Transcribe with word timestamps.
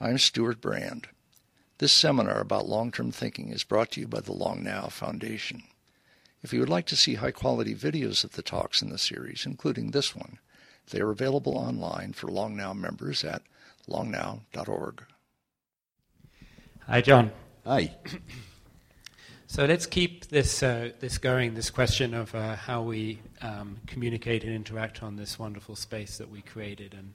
I'm 0.00 0.18
Stewart 0.18 0.60
Brand. 0.60 1.08
This 1.78 1.92
seminar 1.92 2.40
about 2.40 2.68
long-term 2.68 3.10
thinking 3.10 3.48
is 3.48 3.64
brought 3.64 3.90
to 3.92 4.00
you 4.00 4.06
by 4.06 4.20
the 4.20 4.32
Long 4.32 4.62
Now 4.62 4.86
Foundation. 4.86 5.64
If 6.40 6.52
you 6.52 6.60
would 6.60 6.68
like 6.68 6.86
to 6.86 6.96
see 6.96 7.16
high-quality 7.16 7.74
videos 7.74 8.22
of 8.22 8.32
the 8.32 8.42
talks 8.42 8.80
in 8.80 8.90
the 8.90 8.98
series, 8.98 9.44
including 9.44 9.90
this 9.90 10.14
one, 10.14 10.38
they 10.90 11.00
are 11.00 11.10
available 11.10 11.58
online 11.58 12.12
for 12.12 12.28
Long 12.28 12.56
Now 12.56 12.72
members 12.72 13.24
at 13.24 13.42
longnow.org. 13.88 15.02
Hi, 16.86 17.00
John. 17.00 17.32
Hi. 17.66 17.96
So 19.50 19.64
let's 19.64 19.86
keep 19.86 20.26
this 20.26 20.62
uh, 20.62 20.90
this 21.00 21.16
going. 21.16 21.54
This 21.54 21.70
question 21.70 22.12
of 22.12 22.34
uh, 22.34 22.54
how 22.54 22.82
we 22.82 23.18
um, 23.40 23.78
communicate 23.86 24.44
and 24.44 24.52
interact 24.52 25.02
on 25.02 25.16
this 25.16 25.38
wonderful 25.38 25.74
space 25.74 26.18
that 26.18 26.30
we 26.30 26.42
created, 26.42 26.92
and 26.92 27.14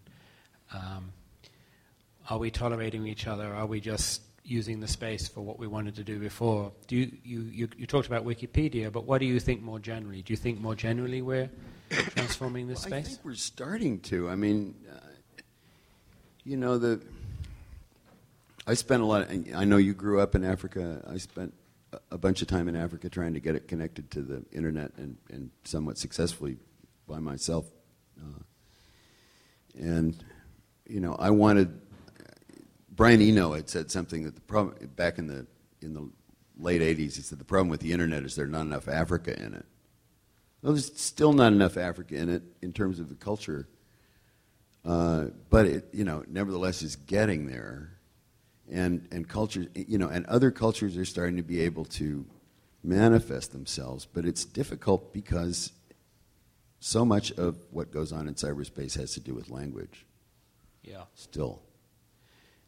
um, 0.74 1.14
are 2.30 2.38
we 2.38 2.52
tolerating 2.52 3.08
each 3.08 3.28
other? 3.28 3.54
Are 3.54 3.66
we 3.66 3.80
just 3.80 4.22
using 4.46 4.80
the 4.80 4.88
space 4.88 5.28
for 5.28 5.42
what 5.42 5.58
we 5.58 5.68
wanted 5.68 5.96
to 5.96 6.04
do 6.04 6.20
before? 6.20 6.72
Do 6.88 6.96
you, 6.96 7.12
you, 7.24 7.42
you, 7.42 7.70
you 7.78 7.88
talked 7.88 8.08
about 8.08 8.26
Wikipedia, 8.26 8.92
but 8.92 9.06
what 9.06 9.20
do 9.20 9.26
you 9.26 9.40
think 9.40 9.62
more 9.62 9.80
generally? 9.80 10.22
Do 10.22 10.34
you 10.34 10.38
think 10.38 10.60
more 10.60 10.76
generally 10.76 11.22
we're 11.22 11.50
transforming 11.90 12.68
this 12.68 12.80
well, 12.80 12.90
space? 12.90 13.06
I 13.06 13.10
think 13.10 13.20
we're 13.26 13.36
starting 13.36 14.00
to. 14.02 14.30
I 14.30 14.36
mean, 14.36 14.76
uh, 14.92 15.00
you 16.44 16.58
know 16.58 16.78
the. 16.78 17.02
I 18.66 18.74
spent 18.76 19.02
a 19.02 19.06
lot. 19.06 19.30
Of, 19.30 19.56
I 19.56 19.66
know 19.66 19.78
you 19.78 19.94
grew 19.94 20.20
up 20.20 20.36
in 20.36 20.44
Africa. 20.44 21.04
I 21.10 21.18
spent 21.18 21.54
a 22.12 22.18
bunch 22.18 22.42
of 22.42 22.48
time 22.48 22.68
in 22.68 22.76
Africa 22.76 23.10
trying 23.10 23.34
to 23.34 23.40
get 23.40 23.56
it 23.56 23.68
connected 23.68 24.10
to 24.12 24.22
the 24.22 24.44
internet 24.52 24.92
and, 24.98 25.18
and 25.30 25.52
somewhat 25.64 25.98
successfully 25.98 26.58
by 27.08 27.20
myself. 27.20 27.66
Uh, 28.20 28.42
and, 29.80 30.24
you 30.88 31.00
know, 31.00 31.16
I 31.16 31.30
wanted. 31.30 31.80
Brian 32.96 33.22
Eno 33.22 33.54
had 33.54 33.70
said 33.70 33.90
something 33.90 34.24
that 34.24 34.36
the 34.36 34.42
problem 34.42 34.76
back 34.96 35.18
in 35.18 35.28
the 35.28 35.48
in 35.82 35.94
the 35.94 36.10
late 36.58 36.82
'80s. 36.82 37.16
He 37.16 37.22
said 37.22 37.40
the 37.40 37.46
problem 37.46 37.70
with 37.70 37.80
the 37.80 37.92
internet 37.92 38.24
is 38.24 38.36
there's 38.36 38.50
not 38.50 38.62
enough 38.62 38.88
Africa 38.88 39.38
in 39.38 39.54
it. 39.54 39.66
Well, 40.62 40.74
there's 40.74 40.96
still 41.00 41.34
not 41.34 41.54
enough 41.54 41.78
Africa 41.78 42.16
in 42.16 42.30
it 42.30 42.44
in 42.62 42.72
terms 42.72 43.00
of 43.00 43.10
the 43.10 43.16
culture, 43.16 43.68
uh, 44.86 45.26
but 45.50 45.66
it 45.66 45.90
you 45.94 46.04
know 46.04 46.24
nevertheless 46.28 46.82
is 46.82 46.96
getting 46.96 47.48
there 47.48 47.94
and 48.72 49.08
and 49.12 49.28
cultures 49.28 49.68
you 49.76 49.98
know 49.98 50.08
and 50.08 50.26
other 50.26 50.52
cultures 50.52 50.98
are 50.98 51.06
starting 51.06 51.38
to 51.38 51.44
be 51.44 51.62
able 51.62 51.86
to 51.86 52.26
manifest 52.84 53.52
themselves 53.52 54.06
but 54.06 54.26
it's 54.26 54.46
difficult 54.46 55.14
because 55.14 55.72
so 56.80 57.06
much 57.06 57.32
of 57.34 57.58
what 57.72 57.92
goes 57.92 58.12
on 58.12 58.28
in 58.28 58.34
cyberspace 58.34 58.98
has 58.98 59.14
to 59.14 59.20
do 59.20 59.34
with 59.34 59.50
language 59.50 60.06
yeah 60.84 61.04
still 61.14 61.62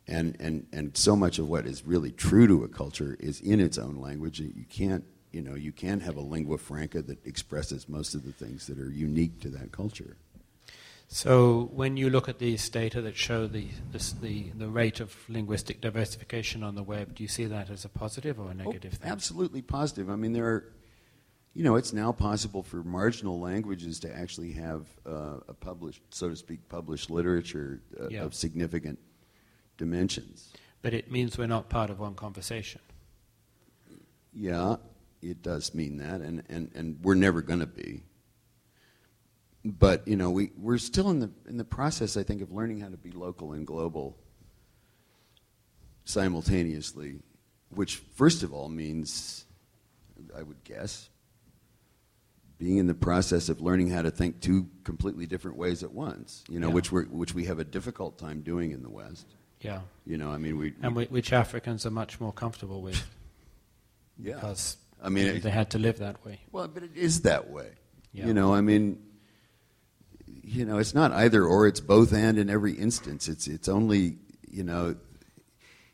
and 0.08 0.36
and 0.40 0.68
and 0.72 0.96
so 0.96 1.16
much 1.16 1.40
of 1.40 1.48
what 1.50 1.66
is 1.66 1.86
really 1.86 2.12
true 2.12 2.48
to 2.48 2.64
a 2.64 2.68
culture 2.68 3.18
is 3.20 3.40
in 3.42 3.60
its 3.60 3.78
own 3.78 3.96
language 3.96 4.40
you 4.40 4.66
can't 4.70 5.04
you 5.32 5.42
know 5.42 5.56
you 5.56 5.72
can't 5.72 6.02
have 6.02 6.16
a 6.16 6.22
lingua 6.22 6.58
franca 6.58 7.02
that 7.02 7.26
expresses 7.26 7.90
most 7.90 8.14
of 8.14 8.24
the 8.24 8.32
things 8.32 8.68
that 8.68 8.80
are 8.80 8.92
unique 8.92 9.40
to 9.40 9.50
that 9.50 9.72
culture 9.72 10.18
so 11.08 11.70
when 11.74 11.98
you 11.98 12.10
look 12.10 12.28
at 12.28 12.40
these 12.40 12.68
data 12.70 13.02
that 13.02 13.16
show 13.16 13.48
the, 13.48 13.68
this, 13.92 14.14
the, 14.14 14.50
the 14.56 14.68
rate 14.68 15.00
of 15.00 15.16
linguistic 15.30 15.80
diversification 15.80 16.64
on 16.64 16.76
the 16.76 16.84
web, 16.84 17.16
do 17.16 17.24
you 17.24 17.30
see 17.30 17.46
that 17.46 17.70
as 17.70 17.86
a 17.86 17.90
positive 17.90 18.40
or 18.40 18.52
a 18.52 18.54
negative 18.54 18.94
oh, 18.96 19.04
thing? 19.04 19.12
Absolutely 19.12 19.62
positive. 19.62 20.10
I 20.10 20.16
mean, 20.16 20.34
there 20.34 20.46
are, 20.46 20.74
you 21.54 21.64
know, 21.64 21.76
it's 21.76 21.94
now 21.94 22.12
possible 22.12 22.64
for 22.64 22.78
marginal 22.78 23.40
languages 23.40 24.00
to 24.00 24.14
actually 24.14 24.54
have 24.54 24.88
uh, 25.06 25.38
a 25.48 25.54
published, 25.54 26.02
so 26.10 26.30
to 26.30 26.36
speak, 26.36 26.68
published 26.70 27.12
literature 27.12 27.82
uh, 28.00 28.08
Yeah. 28.10 28.24
of 28.24 28.34
significant 28.34 28.98
dimensions. 29.78 30.52
But 30.82 30.94
it 30.94 31.12
means 31.12 31.38
we're 31.38 31.48
not 31.48 31.70
part 31.70 31.90
of 31.90 32.00
one 32.00 32.16
conversation. 32.16 32.82
Yeah, 34.34 34.76
it 35.22 35.42
does 35.42 35.74
mean 35.74 35.98
that, 35.98 36.22
and, 36.22 36.44
and, 36.50 36.72
and 36.76 37.00
we're 37.02 37.16
never 37.16 37.42
going 37.42 37.62
to 37.62 37.66
be. 37.66 38.04
But 39.64 40.08
you 40.08 40.16
know, 40.16 40.30
we 40.30 40.52
we're 40.58 40.78
still 40.78 41.10
in 41.10 41.20
the 41.20 41.32
in 41.48 41.58
the 41.58 41.64
process, 41.66 42.18
I 42.18 42.24
think, 42.24 42.44
of 42.44 42.52
learning 42.52 42.82
how 42.82 42.90
to 42.90 42.98
be 42.98 43.10
local 43.10 43.54
and 43.54 43.66
global 43.66 44.16
simultaneously, 46.04 47.20
which 47.70 47.96
first 47.96 48.44
of 48.44 48.54
all 48.54 48.70
means, 48.70 49.46
I 50.38 50.44
would 50.44 50.64
guess, 50.64 51.10
being 52.60 52.78
in 52.78 52.86
the 52.86 52.94
process 52.94 53.50
of 53.50 53.60
learning 53.60 53.90
how 53.90 54.04
to 54.04 54.12
think 54.12 54.40
two 54.40 54.70
completely 54.84 55.26
different 55.26 55.58
ways 55.58 55.82
at 55.82 55.92
once. 55.92 56.44
You 56.48 56.60
know, 56.60 56.68
Yeah. 56.68 56.74
which 56.74 56.92
we 56.92 57.02
which 57.06 57.34
we 57.34 57.46
have 57.46 57.58
a 57.58 57.66
difficult 57.66 58.20
time 58.20 58.42
doing 58.42 58.72
in 58.72 58.84
the 58.84 58.90
West. 58.90 59.26
Yeah. 59.66 59.82
You 60.06 60.18
know, 60.18 60.32
I 60.32 60.38
mean, 60.38 60.58
we, 60.58 60.74
And 60.82 60.96
whi- 60.96 61.08
which 61.10 61.34
Africans 61.34 61.86
are 61.86 61.92
much 61.92 62.20
more 62.20 62.32
comfortable 62.32 62.82
with 62.82 63.02
yeah. 64.20 64.36
because 64.36 64.78
I 65.04 65.10
mean, 65.10 65.26
they, 65.26 65.36
it- 65.38 65.44
they 65.44 65.50
had 65.52 65.70
to 65.72 65.80
live 65.80 65.98
that 66.00 66.24
way. 66.26 66.40
Well, 66.52 66.68
but 66.68 66.84
it 66.84 66.96
is 66.96 67.22
that 67.22 67.50
way. 67.50 67.70
Yeah. 68.14 68.28
You 68.28 68.34
know, 68.34 68.54
I 68.54 68.62
mean, 68.62 69.02
you 70.44 70.64
know, 70.66 70.78
it's 70.78 70.94
not 70.94 71.12
either 71.12 71.44
or; 71.44 71.68
it's 71.68 71.82
both 71.82 72.14
and 72.14 72.38
in 72.38 72.50
every 72.50 72.74
instance. 72.74 73.28
It's 73.28 73.48
it's 73.48 73.68
only 73.68 74.18
you 74.50 74.64
know, 74.64 74.96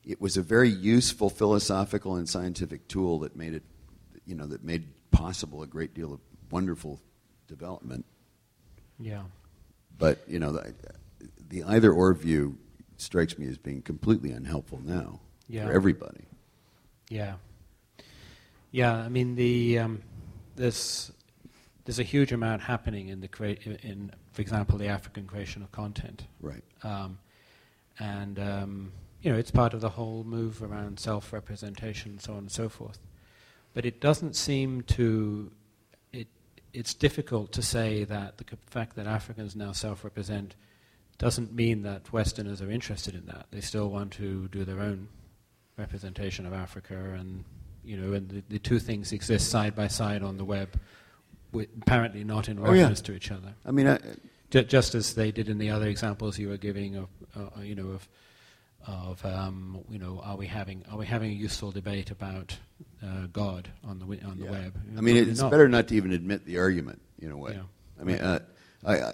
it 0.06 0.22
was 0.22 0.38
a 0.38 0.42
very 0.42 0.70
useful 0.70 1.30
philosophical 1.30 2.16
and 2.16 2.30
scientific 2.30 2.88
tool 2.88 3.20
that 3.20 3.36
made 3.36 3.54
it, 3.56 3.64
you 4.26 4.36
know, 4.36 4.46
that 4.46 4.64
made 4.64 4.84
possible 5.10 5.64
a 5.64 5.68
great 5.68 5.94
deal 5.96 6.14
of 6.14 6.20
wonderful 6.52 7.00
development. 7.48 8.06
Yeah. 9.00 9.24
But 9.98 10.20
you 10.28 10.38
know, 10.40 10.52
the, 10.52 10.74
the 11.50 11.64
either 11.64 11.92
or 11.92 12.14
view 12.14 12.58
strikes 13.02 13.38
me 13.38 13.48
as 13.48 13.58
being 13.58 13.82
completely 13.82 14.32
unhelpful 14.32 14.80
now 14.84 15.20
Yeah. 15.48 15.66
for 15.68 15.74
everybody. 15.74 16.26
Yeah. 17.10 17.36
Yeah, 18.72 18.94
I 18.96 19.10
mean 19.10 19.36
the 19.36 19.80
um, 19.80 20.02
there's 20.56 21.12
there's 21.84 22.00
a 22.00 22.04
huge 22.04 22.32
amount 22.32 22.62
happening 22.62 23.10
in 23.10 23.20
the 23.20 23.28
crea- 23.28 23.60
in, 23.84 24.12
for 24.32 24.42
example, 24.42 24.78
the 24.78 24.88
African 24.88 25.26
creation 25.26 25.62
of 25.64 25.72
content, 25.72 26.28
Right. 26.40 26.64
um, 26.84 27.18
and 28.00 28.40
um, 28.40 28.92
you 29.22 29.32
know 29.32 29.38
it's 29.38 29.52
part 29.52 29.74
of 29.74 29.82
the 29.82 29.90
whole 29.90 30.24
move 30.24 30.64
around 30.64 31.00
self-representation 31.00 32.12
and 32.12 32.22
so 32.22 32.34
on 32.34 32.40
and 32.40 32.52
so 32.52 32.70
forth. 32.70 33.00
But 33.74 33.86
it 33.86 34.00
doesn't 34.00 34.36
seem 34.38 34.84
to 34.84 35.52
it. 36.14 36.28
It's 36.72 36.94
difficult 36.94 37.52
to 37.54 37.62
say 37.62 38.06
that 38.06 38.38
the 38.38 38.46
fact 38.68 38.96
that 38.96 39.06
Africans 39.08 39.54
now 39.56 39.74
self-represent 39.74 40.56
doesn't 41.22 41.54
mean 41.54 41.84
that 41.84 42.12
Westerners 42.12 42.62
are 42.64 42.72
interested 42.72 43.14
in 43.14 43.28
that. 43.28 43.46
They 43.52 43.62
still 43.62 43.90
want 43.90 44.12
to 44.14 44.48
do 44.48 44.66
their 44.66 44.80
own 44.80 45.08
representation 45.78 46.48
of 46.48 46.54
Africa, 46.54 46.96
and 46.96 47.44
you 47.84 47.96
know, 47.96 48.14
and 48.14 48.28
the, 48.28 48.44
the 48.50 48.60
two 48.60 48.80
things 48.80 49.12
exist 49.12 49.50
side 49.50 49.76
by 49.76 49.88
side 49.88 50.24
on 50.24 50.38
the 50.38 50.44
web, 50.46 50.70
apparently 51.54 52.24
not 52.24 52.50
in 52.50 52.58
Oh, 52.60 52.72
yeah. 52.74 52.82
reference 52.82 53.02
to 53.02 53.14
each 53.14 53.32
other. 53.32 53.54
I 53.66 53.72
mean, 53.72 53.88
I, 53.88 54.00
Ju- 54.50 54.64
just 54.64 54.96
as 54.96 55.14
they 55.14 55.32
did 55.32 55.48
in 55.48 55.60
the 55.60 55.70
other 55.70 55.88
examples 55.88 56.38
you 56.40 56.50
were 56.50 56.58
giving 56.58 56.96
of, 56.98 57.08
uh, 57.36 57.62
you 57.62 57.76
know, 57.76 57.88
of, 57.90 58.10
of 58.88 59.24
um, 59.26 59.80
you 59.90 60.00
know, 60.00 60.20
are 60.24 60.36
we 60.36 60.48
having 60.48 60.84
are 60.92 60.98
we 60.98 61.06
having 61.06 61.30
a 61.32 61.36
useful 61.36 61.72
debate 61.72 62.10
about 62.10 62.58
uh, 63.04 63.28
God 63.32 63.70
on 63.84 64.00
the 64.00 64.06
on 64.26 64.40
the 64.40 64.46
Yeah. 64.46 64.52
web? 64.52 64.74
I 64.98 65.02
mean, 65.02 65.18
it's 65.18 65.40
not. 65.40 65.52
better 65.52 65.70
not 65.70 65.88
to 65.90 65.96
even 65.96 66.12
admit 66.14 66.46
the 66.46 66.58
argument 66.58 67.00
in 67.20 67.30
a 67.32 67.38
way. 67.38 67.54
Yeah. 67.54 67.62
I 68.00 68.04
mean, 68.04 68.18
uh, 68.18 68.40
I, 68.84 68.96
I, 68.96 69.14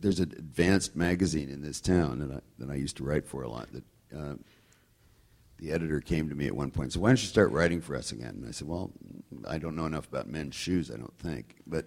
there's 0.00 0.20
an 0.20 0.32
advanced 0.36 0.94
magazine 0.94 1.48
in 1.48 1.62
this 1.62 1.80
town 1.80 2.20
that 2.20 2.30
I, 2.36 2.40
that 2.58 2.70
I 2.70 2.76
used 2.76 2.96
to 2.98 3.04
write 3.04 3.26
for 3.26 3.42
a 3.42 3.48
lot. 3.48 3.68
That 3.72 3.84
uh, 4.16 4.34
the 5.58 5.72
editor 5.72 6.00
came 6.00 6.28
to 6.28 6.34
me 6.34 6.46
at 6.46 6.54
one 6.54 6.70
point 6.70 6.92
said, 6.92 7.02
"Why 7.02 7.10
don't 7.10 7.20
you 7.20 7.28
start 7.28 7.50
writing 7.50 7.80
for 7.80 7.96
us 7.96 8.12
again?" 8.12 8.34
And 8.40 8.48
I 8.48 8.52
said, 8.52 8.68
"Well, 8.68 8.92
I 9.48 9.58
don't 9.58 9.76
know 9.76 9.86
enough 9.86 10.08
about 10.08 10.28
men's 10.28 10.54
shoes. 10.54 10.90
I 10.90 10.96
don't 10.96 11.16
think." 11.18 11.56
But 11.66 11.86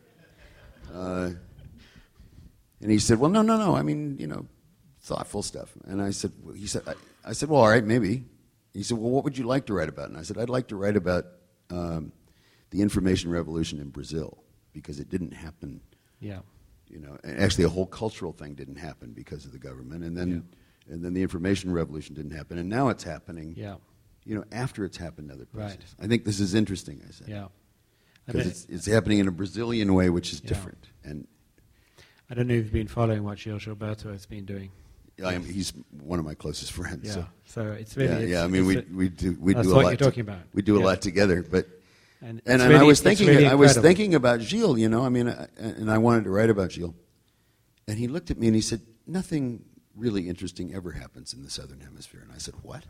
uh, 0.93 1.31
and 2.81 2.91
he 2.91 2.99
said, 2.99 3.19
"Well, 3.19 3.31
no, 3.31 3.41
no, 3.41 3.57
no. 3.57 3.75
I 3.75 3.81
mean, 3.81 4.17
you 4.19 4.27
know, 4.27 4.45
thoughtful 5.01 5.41
stuff." 5.41 5.71
And 5.85 6.01
I 6.01 6.11
said, 6.11 6.33
well, 6.41 6.53
"He 6.55 6.67
said, 6.67 6.83
I, 6.87 6.93
I 7.29 7.33
said, 7.33 7.49
well, 7.49 7.61
all 7.61 7.69
right, 7.69 7.83
maybe." 7.83 8.25
He 8.73 8.83
said, 8.83 8.97
"Well, 8.97 9.09
what 9.09 9.23
would 9.23 9.37
you 9.37 9.45
like 9.45 9.67
to 9.67 9.73
write 9.73 9.89
about?" 9.89 10.09
And 10.09 10.17
I 10.17 10.23
said, 10.23 10.37
"I'd 10.37 10.49
like 10.49 10.67
to 10.67 10.75
write 10.75 10.97
about 10.97 11.25
um, 11.69 12.11
the 12.71 12.81
information 12.81 13.31
revolution 13.31 13.79
in 13.79 13.89
Brazil 13.89 14.43
because 14.73 14.99
it 14.99 15.09
didn't 15.09 15.31
happen." 15.31 15.81
Yeah. 16.19 16.39
You 16.89 16.99
know 16.99 17.17
and 17.23 17.39
actually 17.39 17.63
a 17.63 17.69
whole 17.69 17.85
cultural 17.85 18.31
thing 18.31 18.53
didn't 18.53 18.75
happen 18.77 19.11
because 19.11 19.45
of 19.45 19.51
the 19.51 19.57
government 19.59 20.03
and 20.03 20.15
then 20.17 20.43
and 20.89 21.03
then 21.03 21.13
the 21.13 21.21
information 21.21 21.71
revolution 21.71 22.13
didn't 22.15 22.31
happen 22.31 22.57
and 22.57 22.69
now 22.69 22.89
it's 22.89 23.03
happening 23.03 23.53
Yeah. 23.57 23.75
you 24.23 24.35
know 24.35 24.43
after 24.51 24.85
it's 24.85 24.97
happened 24.97 25.31
other 25.31 25.45
places 25.45 25.77
Right. 25.97 26.05
i 26.05 26.07
think 26.07 26.25
this 26.25 26.39
is 26.39 26.53
interesting 26.53 27.01
i 27.07 27.11
said 27.11 27.27
Yeah. 27.27 27.45
I 28.27 28.31
because 28.31 28.39
mean, 28.45 28.49
it's, 28.51 28.65
it's 28.69 28.85
happening 28.85 29.19
in 29.19 29.27
a 29.27 29.31
brazilian 29.31 29.93
way 29.93 30.09
which 30.09 30.31
is 30.33 30.41
Yeah. 30.43 30.49
different 30.49 30.89
and 31.03 31.27
I 32.29 32.33
don't 32.33 32.47
know 32.47 32.55
if 32.55 32.63
you've 32.63 32.73
been 32.73 32.87
following 32.87 33.23
what 33.23 33.37
Gil 33.37 33.59
Gilberto 33.59 34.11
has 34.11 34.25
been 34.25 34.45
doing. 34.45 34.71
I 35.23 35.35
am, 35.35 35.43
he's 35.45 35.71
one 36.01 36.17
of 36.17 36.25
my 36.25 36.33
closest 36.33 36.71
friends 36.71 37.05
Yeah. 37.05 37.13
so 37.13 37.25
So, 37.45 37.61
it's 37.73 37.95
really 37.95 38.09
yeah, 38.11 38.17
it's, 38.19 38.31
yeah 38.31 38.43
i 38.43 38.47
mean 38.47 38.65
we, 38.65 38.77
a- 38.77 38.85
we 38.93 39.09
do 39.09 39.37
we 39.39 39.53
do 39.53 39.59
a 39.59 39.63
what 39.63 39.83
lot 39.83 39.89
you're 39.89 39.97
to- 39.97 40.03
talking 40.03 40.21
about. 40.21 40.39
we 40.53 40.61
do 40.61 40.75
a 40.75 40.79
Yeah. 40.79 40.85
lot 40.85 41.01
together 41.01 41.41
but 41.43 41.67
and, 42.25 42.41
and, 42.45 42.61
and 42.61 42.71
really- 42.71 42.81
I 42.81 42.83
was 42.83 43.01
thinking, 43.01 43.27
really 43.27 43.47
I 43.47 43.55
was 43.55 43.77
thinking 43.77 44.15
about 44.15 44.41
Gil, 44.41 44.77
you 44.77 44.89
know. 44.89 45.05
I 45.05 45.09
mean, 45.09 45.29
I, 45.29 45.47
and 45.57 45.91
I 45.91 45.97
wanted 45.97 46.25
to 46.25 46.29
write 46.31 46.49
about 46.49 46.71
Gil, 46.71 46.95
and 47.87 47.97
he 47.97 48.07
looked 48.07 48.31
at 48.31 48.37
me 48.37 48.47
and 48.47 48.55
he 48.55 48.61
said, 48.61 48.81
"Nothing 49.07 49.63
really 49.95 50.27
interesting 50.29 50.73
ever 50.73 50.91
happens 50.91 51.33
in 51.33 51.43
the 51.43 51.49
southern 51.49 51.79
hemisphere. 51.79 52.21
And 52.21 52.31
I 52.31 52.37
said, 52.37 52.55
What? 52.61 52.83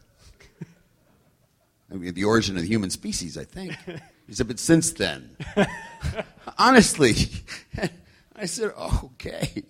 I 1.91 1.95
mean, 1.95 2.13
the 2.13 2.23
origin 2.23 2.55
of 2.55 2.63
the 2.63 2.67
human 2.67 2.89
species, 2.89 3.37
I 3.37 3.43
think. 3.43 3.75
He 4.27 4.33
said, 4.33 4.47
But 4.47 4.59
since 4.59 4.91
then. 4.91 5.37
Honestly. 6.57 7.13
I 8.35 8.45
said, 8.45 8.71
Okay. 8.77 9.63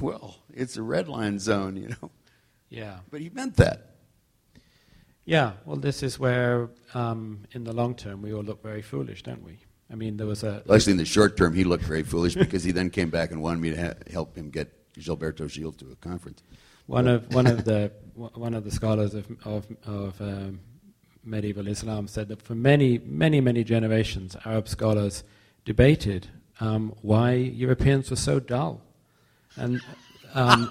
Well, 0.00 0.38
it's 0.54 0.76
a 0.76 0.82
red 0.82 1.08
line 1.08 1.38
zone, 1.38 1.76
you 1.76 1.88
know. 1.88 2.10
Yeah. 2.68 3.00
But 3.10 3.20
he 3.20 3.28
meant 3.28 3.56
that. 3.56 3.89
Yeah, 5.30 5.52
well, 5.64 5.76
this 5.76 6.02
is 6.02 6.18
where, 6.18 6.70
um, 6.92 7.44
in 7.52 7.62
the 7.62 7.72
long 7.72 7.94
term, 7.94 8.20
we 8.20 8.34
all 8.34 8.42
look 8.42 8.64
very 8.64 8.82
foolish, 8.82 9.22
don't 9.22 9.44
we? 9.44 9.60
I 9.88 9.94
mean, 9.94 10.16
there 10.16 10.26
was 10.26 10.42
a. 10.42 10.60
Well, 10.66 10.74
actually, 10.74 10.94
in 10.94 10.96
the 10.98 11.04
short 11.04 11.36
term, 11.36 11.54
he 11.54 11.62
looked 11.62 11.84
very 11.84 12.02
foolish 12.02 12.34
because 12.34 12.64
he 12.64 12.72
then 12.72 12.90
came 12.90 13.10
back 13.10 13.30
and 13.30 13.40
wanted 13.40 13.60
me 13.60 13.70
to 13.70 13.80
ha- 13.80 13.94
help 14.10 14.34
him 14.34 14.50
get 14.50 14.72
Gilberto 14.94 15.46
Gil 15.48 15.70
to 15.70 15.92
a 15.92 15.94
conference. 15.94 16.42
One 16.86 17.06
of 17.06 17.32
one 17.32 17.46
of 17.46 17.64
the 17.64 17.92
one 18.16 18.54
of 18.54 18.64
the 18.64 18.72
scholars 18.72 19.14
of 19.14 19.24
of, 19.44 19.66
of 19.86 20.20
um, 20.20 20.58
medieval 21.22 21.68
Islam 21.68 22.08
said 22.08 22.26
that 22.26 22.42
for 22.42 22.56
many 22.56 22.98
many 22.98 23.40
many 23.40 23.62
generations, 23.62 24.36
Arab 24.44 24.66
scholars 24.66 25.22
debated 25.64 26.26
um, 26.58 26.92
why 27.02 27.34
Europeans 27.34 28.10
were 28.10 28.16
so 28.16 28.40
dull, 28.40 28.82
and 29.54 29.80
um, 30.34 30.68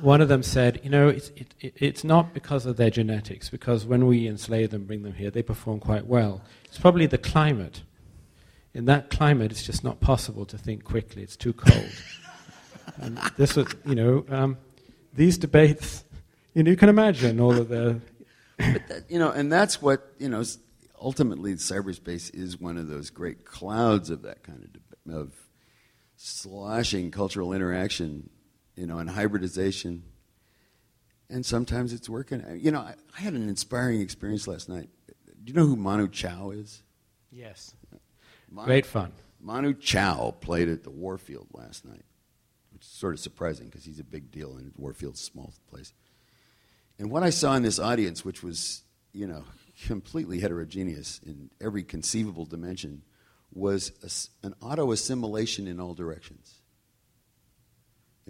one 0.00 0.20
of 0.20 0.28
them 0.28 0.42
said, 0.42 0.80
you 0.82 0.90
know, 0.90 1.08
it's, 1.08 1.28
it, 1.30 1.54
it, 1.60 1.74
it's 1.76 2.04
not 2.04 2.34
because 2.34 2.66
of 2.66 2.76
their 2.76 2.90
genetics, 2.90 3.48
because 3.48 3.86
when 3.86 4.06
we 4.06 4.26
enslave 4.26 4.70
them, 4.70 4.84
bring 4.84 5.02
them 5.02 5.14
here, 5.14 5.30
they 5.30 5.42
perform 5.42 5.80
quite 5.80 6.06
well. 6.06 6.42
It's 6.64 6.78
probably 6.78 7.06
the 7.06 7.18
climate. 7.18 7.82
In 8.72 8.84
that 8.84 9.10
climate, 9.10 9.50
it's 9.50 9.64
just 9.64 9.82
not 9.82 10.00
possible 10.00 10.46
to 10.46 10.56
think 10.56 10.84
quickly. 10.84 11.22
It's 11.22 11.36
too 11.36 11.52
cold. 11.52 11.90
and 12.98 13.18
this 13.36 13.56
was, 13.56 13.74
you 13.84 13.94
know, 13.94 14.24
um, 14.28 14.58
these 15.12 15.38
debates. 15.38 16.04
You 16.54 16.62
know, 16.62 16.70
you 16.70 16.76
can 16.76 16.88
imagine 16.88 17.40
all 17.40 17.56
of 17.56 17.68
the. 17.68 18.00
that, 18.58 19.04
you 19.08 19.18
know, 19.18 19.30
and 19.30 19.52
that's 19.52 19.82
what 19.82 20.12
you 20.18 20.28
know. 20.28 20.44
Ultimately, 21.00 21.54
cyberspace 21.54 22.32
is 22.34 22.60
one 22.60 22.76
of 22.76 22.88
those 22.88 23.08
great 23.08 23.44
clouds 23.44 24.10
of 24.10 24.22
that 24.22 24.42
kind 24.42 24.62
of 24.62 24.72
deb- 24.72 25.14
of 25.14 25.32
sloshing 26.16 27.10
cultural 27.10 27.54
interaction, 27.54 28.28
you 28.80 28.86
know, 28.86 28.98
and 28.98 29.10
hybridization. 29.10 30.02
And 31.28 31.44
sometimes 31.44 31.92
it's 31.92 32.08
working. 32.08 32.42
You 32.58 32.70
know, 32.70 32.80
I, 32.80 32.94
I 33.16 33.20
had 33.20 33.34
an 33.34 33.46
inspiring 33.46 34.00
experience 34.00 34.48
last 34.48 34.70
night. 34.70 34.88
Do 35.26 35.52
you 35.52 35.52
know 35.52 35.66
who 35.66 35.76
Manu 35.76 36.08
Chao 36.08 36.50
is? 36.50 36.82
Yes. 37.30 37.74
Manu, 38.50 38.66
Great 38.66 38.86
fun. 38.86 39.12
Manu 39.38 39.74
Chao 39.74 40.30
played 40.40 40.70
at 40.70 40.82
the 40.82 40.90
Warfield 40.90 41.48
last 41.52 41.84
night, 41.84 42.04
which 42.72 42.82
is 42.82 42.88
sort 42.88 43.12
of 43.12 43.20
surprising 43.20 43.66
because 43.66 43.84
he's 43.84 44.00
a 44.00 44.04
big 44.04 44.30
deal 44.30 44.56
and 44.56 44.72
Warfield's 44.78 45.20
a 45.20 45.24
small 45.24 45.52
place. 45.68 45.92
And 46.98 47.10
what 47.10 47.22
I 47.22 47.30
saw 47.30 47.54
in 47.54 47.62
this 47.62 47.78
audience, 47.78 48.24
which 48.24 48.42
was, 48.42 48.82
you 49.12 49.26
know, 49.26 49.44
completely 49.86 50.40
heterogeneous 50.40 51.20
in 51.24 51.50
every 51.60 51.82
conceivable 51.82 52.46
dimension, 52.46 53.02
was 53.52 53.92
a, 54.42 54.46
an 54.46 54.54
auto 54.62 54.90
assimilation 54.90 55.66
in 55.68 55.80
all 55.80 55.92
directions. 55.92 56.59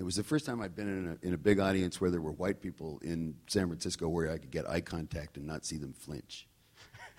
It 0.00 0.02
was 0.02 0.16
the 0.16 0.22
first 0.24 0.46
time 0.46 0.62
I'd 0.62 0.74
been 0.74 0.88
in 0.88 1.18
a, 1.22 1.26
in 1.26 1.34
a 1.34 1.36
big 1.36 1.60
audience 1.60 2.00
where 2.00 2.10
there 2.10 2.22
were 2.22 2.32
white 2.32 2.62
people 2.62 2.98
in 3.02 3.34
San 3.48 3.66
Francisco 3.66 4.08
where 4.08 4.30
I 4.32 4.38
could 4.38 4.50
get 4.50 4.66
eye 4.66 4.80
contact 4.80 5.36
and 5.36 5.46
not 5.46 5.66
see 5.66 5.76
them 5.76 5.92
flinch. 5.92 6.46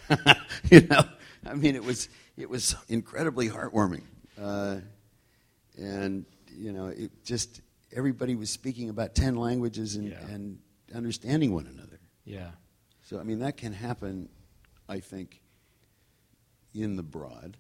you 0.72 0.82
know, 0.88 1.04
I 1.46 1.54
mean, 1.54 1.76
it 1.76 1.84
was 1.84 2.10
it 2.38 2.50
was 2.50 2.76
incredibly 2.90 3.48
heartwarming, 3.50 4.02
uh, 4.42 4.78
and 5.78 6.26
you 6.58 6.74
know, 6.74 6.88
it 6.88 7.12
just 7.24 7.62
everybody 7.96 8.34
was 8.34 8.50
speaking 8.50 8.90
about 8.90 9.14
ten 9.14 9.36
languages 9.36 9.96
and, 9.96 10.08
Yeah. 10.10 10.26
and 10.32 10.58
understanding 10.96 11.54
one 11.54 11.68
another. 11.68 12.00
Yeah. 12.26 12.50
So 13.04 13.20
I 13.20 13.24
mean, 13.24 13.38
that 13.40 13.58
can 13.58 13.74
happen, 13.74 14.28
I 14.90 15.02
think, 15.02 15.40
in 16.74 16.96
the 16.96 17.04
broad, 17.04 17.58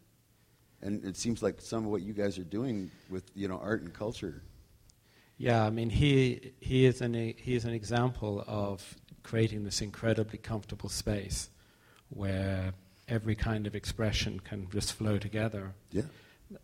and 0.82 1.06
it 1.06 1.16
seems 1.16 1.44
like 1.44 1.62
some 1.62 1.86
of 1.86 1.92
what 1.92 2.02
you 2.02 2.14
guys 2.14 2.40
are 2.40 2.44
doing 2.44 2.90
with 3.12 3.30
you 3.36 3.48
know 3.48 3.60
art 3.60 3.84
and 3.84 3.94
culture. 3.94 4.42
Yeah, 5.42 5.66
I 5.66 5.70
mean, 5.72 5.90
he 5.90 6.52
he 6.60 6.86
is 6.86 7.02
an 7.02 7.14
he 7.16 7.56
is 7.56 7.66
an 7.66 7.74
example 7.74 8.44
of 8.48 8.96
creating 9.24 9.64
this 9.64 9.82
incredibly 9.82 10.38
comfortable 10.38 10.90
space 10.90 11.50
where 12.10 12.74
every 13.08 13.36
kind 13.36 13.66
of 13.68 13.76
expression 13.76 14.40
can 14.40 14.68
just 14.70 14.94
flow 14.94 15.18
together. 15.18 15.74
Yeah. 15.92 16.04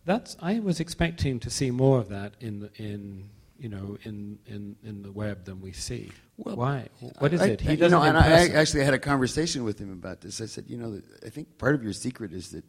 That's 0.04 0.36
I 0.40 0.60
was 0.60 0.78
expecting 0.80 1.40
to 1.40 1.50
see 1.50 1.70
more 1.70 1.98
of 1.98 2.08
that 2.10 2.34
in 2.40 2.60
the, 2.60 2.70
in 2.76 3.30
you 3.58 3.68
know 3.68 3.98
in, 4.04 4.38
in, 4.46 4.76
in 4.84 5.02
the 5.02 5.10
web 5.12 5.44
than 5.44 5.60
we 5.60 5.72
see. 5.72 6.10
Well, 6.36 6.56
Why? 6.56 6.88
What 7.18 7.32
is 7.32 7.40
I- 7.40 7.46
it? 7.48 7.60
I- 7.62 7.64
He 7.64 7.70
you 7.72 7.76
doesn't 7.78 7.98
know, 7.98 8.04
and 8.04 8.16
I, 8.16 8.44
I 8.44 8.48
actually 8.60 8.84
had 8.84 8.94
a 8.94 8.98
conversation 9.12 9.64
with 9.64 9.78
him 9.80 9.92
about 9.92 10.20
this. 10.20 10.40
I 10.40 10.46
said, 10.46 10.64
you 10.68 10.76
know, 10.76 11.00
I 11.26 11.30
think 11.30 11.58
part 11.58 11.74
of 11.74 11.82
your 11.82 11.92
secret 11.92 12.32
is 12.32 12.50
that 12.52 12.64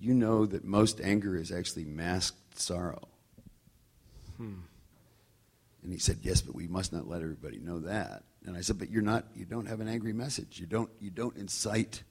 you 0.00 0.12
know 0.12 0.44
that 0.46 0.64
most 0.64 1.00
anger 1.00 1.36
is 1.36 1.52
actually 1.52 1.84
masked 1.84 2.58
sorrow. 2.58 3.06
Hmm. 4.38 4.54
And 5.86 5.92
he 5.92 6.00
said, 6.00 6.18
yes, 6.22 6.40
but 6.40 6.56
we 6.56 6.66
must 6.66 6.92
not 6.92 7.06
let 7.06 7.22
everybody 7.22 7.60
know 7.60 7.78
that. 7.78 8.24
And 8.44 8.56
I 8.56 8.60
said, 8.60 8.76
but 8.76 8.90
you're 8.90 9.02
not. 9.02 9.24
You 9.36 9.44
don't 9.44 9.66
have 9.66 9.78
an 9.80 9.86
angry 9.86 10.12
message. 10.12 10.58
You 10.58 10.66
don't. 10.66 10.90
You 10.98 11.10
don't 11.10 11.36
incite. 11.36 12.02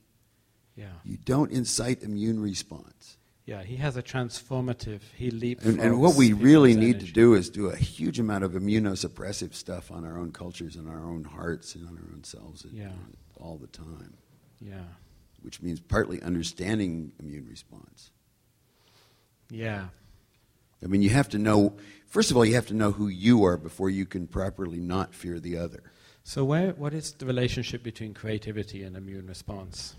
Yeah, 0.78 0.86
You 1.04 1.18
don't 1.18 1.52
incite 1.52 2.02
immune 2.02 2.42
response. 2.42 3.18
yeah. 3.46 3.64
He 3.64 3.76
has 3.76 3.98
a 3.98 4.02
transformative. 4.04 5.02
He 5.18 5.30
leaps. 5.30 5.66
And, 5.66 5.80
and 5.82 6.00
what 6.00 6.16
we 6.16 6.32
really 6.32 6.74
need 6.74 7.02
to 7.02 7.12
do 7.12 7.34
is 7.34 7.50
do 7.50 7.68
a 7.68 7.76
huge 7.76 8.18
amount 8.18 8.46
of 8.46 8.54
immunosuppressive 8.54 9.54
stuff 9.54 9.92
on 9.92 10.06
our 10.06 10.18
own 10.18 10.32
cultures 10.32 10.78
and 10.78 10.88
our 10.90 11.04
own 11.06 11.26
hearts 11.26 11.76
and 11.76 11.86
on 11.88 11.98
our 11.98 12.14
own 12.14 12.24
selves 12.24 12.66
Yeah. 12.72 12.92
all 13.42 13.58
the 13.58 13.68
time. 13.68 14.16
Yeah, 14.62 14.84
which 15.44 15.62
means 15.62 15.82
partly 15.82 16.22
understanding 16.22 17.12
immune 17.20 17.46
response. 17.50 18.12
yeah, 19.50 19.88
I 20.84 20.88
mean, 20.88 21.02
you 21.02 21.10
have 21.10 21.30
to 21.30 21.38
know, 21.38 21.74
first 22.08 22.32
of 22.32 22.38
all, 22.38 22.46
you 22.46 22.56
have 22.56 22.68
to 22.68 22.74
know 22.74 22.92
who 22.92 23.08
you 23.08 23.44
are 23.46 23.58
before 23.58 23.90
you 23.90 24.06
can 24.06 24.28
properly 24.28 24.80
not 24.80 25.14
fear 25.14 25.40
the 25.40 25.58
other. 25.58 25.84
So 26.24 26.44
where 26.44 26.72
what 26.72 26.94
is 26.94 27.14
the 27.14 27.26
relationship 27.26 27.84
between 27.84 28.14
creativity 28.14 28.84
and 28.84 28.96
immune 28.96 29.28
response? 29.28 29.96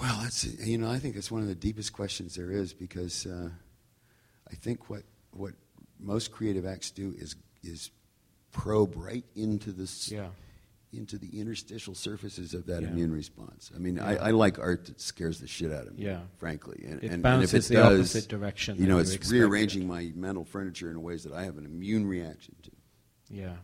Well, 0.00 0.18
that's, 0.22 0.44
you 0.44 0.78
know, 0.78 0.90
I 0.90 0.98
think 0.98 1.16
it's 1.16 1.30
one 1.30 1.42
of 1.42 1.48
the 1.48 1.54
deepest 1.54 1.92
questions 1.92 2.34
there 2.34 2.50
is 2.50 2.72
because 2.72 3.26
uh, 3.26 3.50
I 4.50 4.54
think 4.54 4.90
what, 4.90 5.02
what 5.32 5.52
most 6.00 6.32
creative 6.32 6.66
acts 6.66 6.90
do 6.90 7.14
is, 7.16 7.36
is 7.62 7.90
probe 8.50 8.94
right 8.96 9.24
into 9.36 9.70
this. 9.70 10.10
Yeah. 10.10 10.28
Into 10.94 11.16
the 11.16 11.40
interstitial 11.40 11.94
surfaces 11.94 12.52
of 12.52 12.66
that 12.66 12.82
Yeah. 12.82 12.88
immune 12.88 13.12
response. 13.12 13.70
I 13.74 13.78
mean, 13.78 13.96
Yeah. 13.96 14.04
I, 14.06 14.14
I 14.14 14.30
like 14.32 14.58
art 14.58 14.84
that 14.86 15.00
scares 15.00 15.40
the 15.40 15.46
shit 15.48 15.72
out 15.72 15.86
of 15.86 15.96
me, 15.98 16.04
Yeah. 16.04 16.20
frankly. 16.36 16.84
And, 16.86 17.02
It 17.02 17.10
and, 17.10 17.24
and 17.26 17.42
if 17.42 17.54
it 17.54 17.62
the 17.64 17.74
does, 17.76 18.00
opposite 18.14 18.28
direction. 18.28 18.78
You 18.78 18.86
know, 18.88 18.98
it's 18.98 19.14
expected. 19.14 19.32
rearranging 19.40 19.86
my 19.86 20.12
mental 20.14 20.44
furniture 20.44 20.90
in 20.90 21.02
ways 21.02 21.24
that 21.24 21.32
I 21.32 21.44
have 21.44 21.56
an 21.56 21.64
immune 21.64 22.06
reaction 22.06 22.54
to. 22.64 22.70
Yeah. 23.30 23.56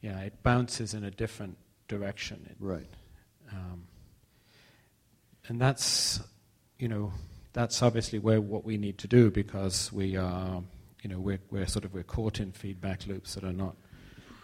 Yeah, 0.00 0.18
it 0.20 0.42
bounces 0.42 0.94
in 0.94 1.04
a 1.04 1.10
different 1.12 1.56
direction. 1.86 2.44
It, 2.50 2.56
Right. 2.58 2.88
um, 3.52 3.86
and 5.48 5.60
that's, 5.60 6.20
you 6.78 6.88
know, 6.88 7.12
that's 7.52 7.82
obviously 7.82 8.18
where 8.18 8.40
what 8.40 8.64
we 8.64 8.76
need 8.78 8.98
to 8.98 9.06
do 9.08 9.30
because 9.30 9.92
we 9.92 10.16
are, 10.16 10.62
you 11.02 11.08
know, 11.10 11.20
we're, 11.20 11.40
we're 11.50 11.66
sort 11.66 11.84
of 11.84 11.94
we're 11.94 12.02
caught 12.02 12.40
in 12.40 12.50
feedback 12.50 13.06
loops 13.06 13.34
that 13.36 13.44
are 13.44 13.52
not 13.52 13.76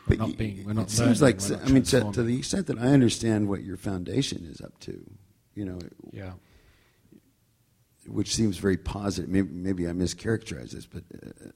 But 0.07 0.19
not 0.19 0.37
being- 0.37 0.65
we're 0.65 0.75
not 0.75 0.89
it 0.89 0.91
seems 0.91 1.23
like, 1.23 1.41
I 1.51 1.71
mean, 1.71 1.83
to, 1.85 2.13
to 2.13 2.23
the 2.23 2.37
extent 2.39 2.67
that 2.67 2.79
I 2.79 2.89
understand 2.89 3.49
what 3.49 3.63
your 3.63 3.77
foundation 3.77 4.45
is 4.51 4.61
up 4.61 4.79
to, 4.81 5.03
you 5.55 5.65
know, 5.65 5.79
yeah 6.13 6.33
which 8.07 8.35
seems 8.35 8.59
very 8.59 8.77
positive. 8.77 9.31
Maybe, 9.31 9.49
maybe 9.51 9.89
I 9.89 9.93
mischaracterize 9.93 10.71
this, 10.73 10.87
but 10.87 11.05
uh, 11.15 11.29
it 11.49 11.55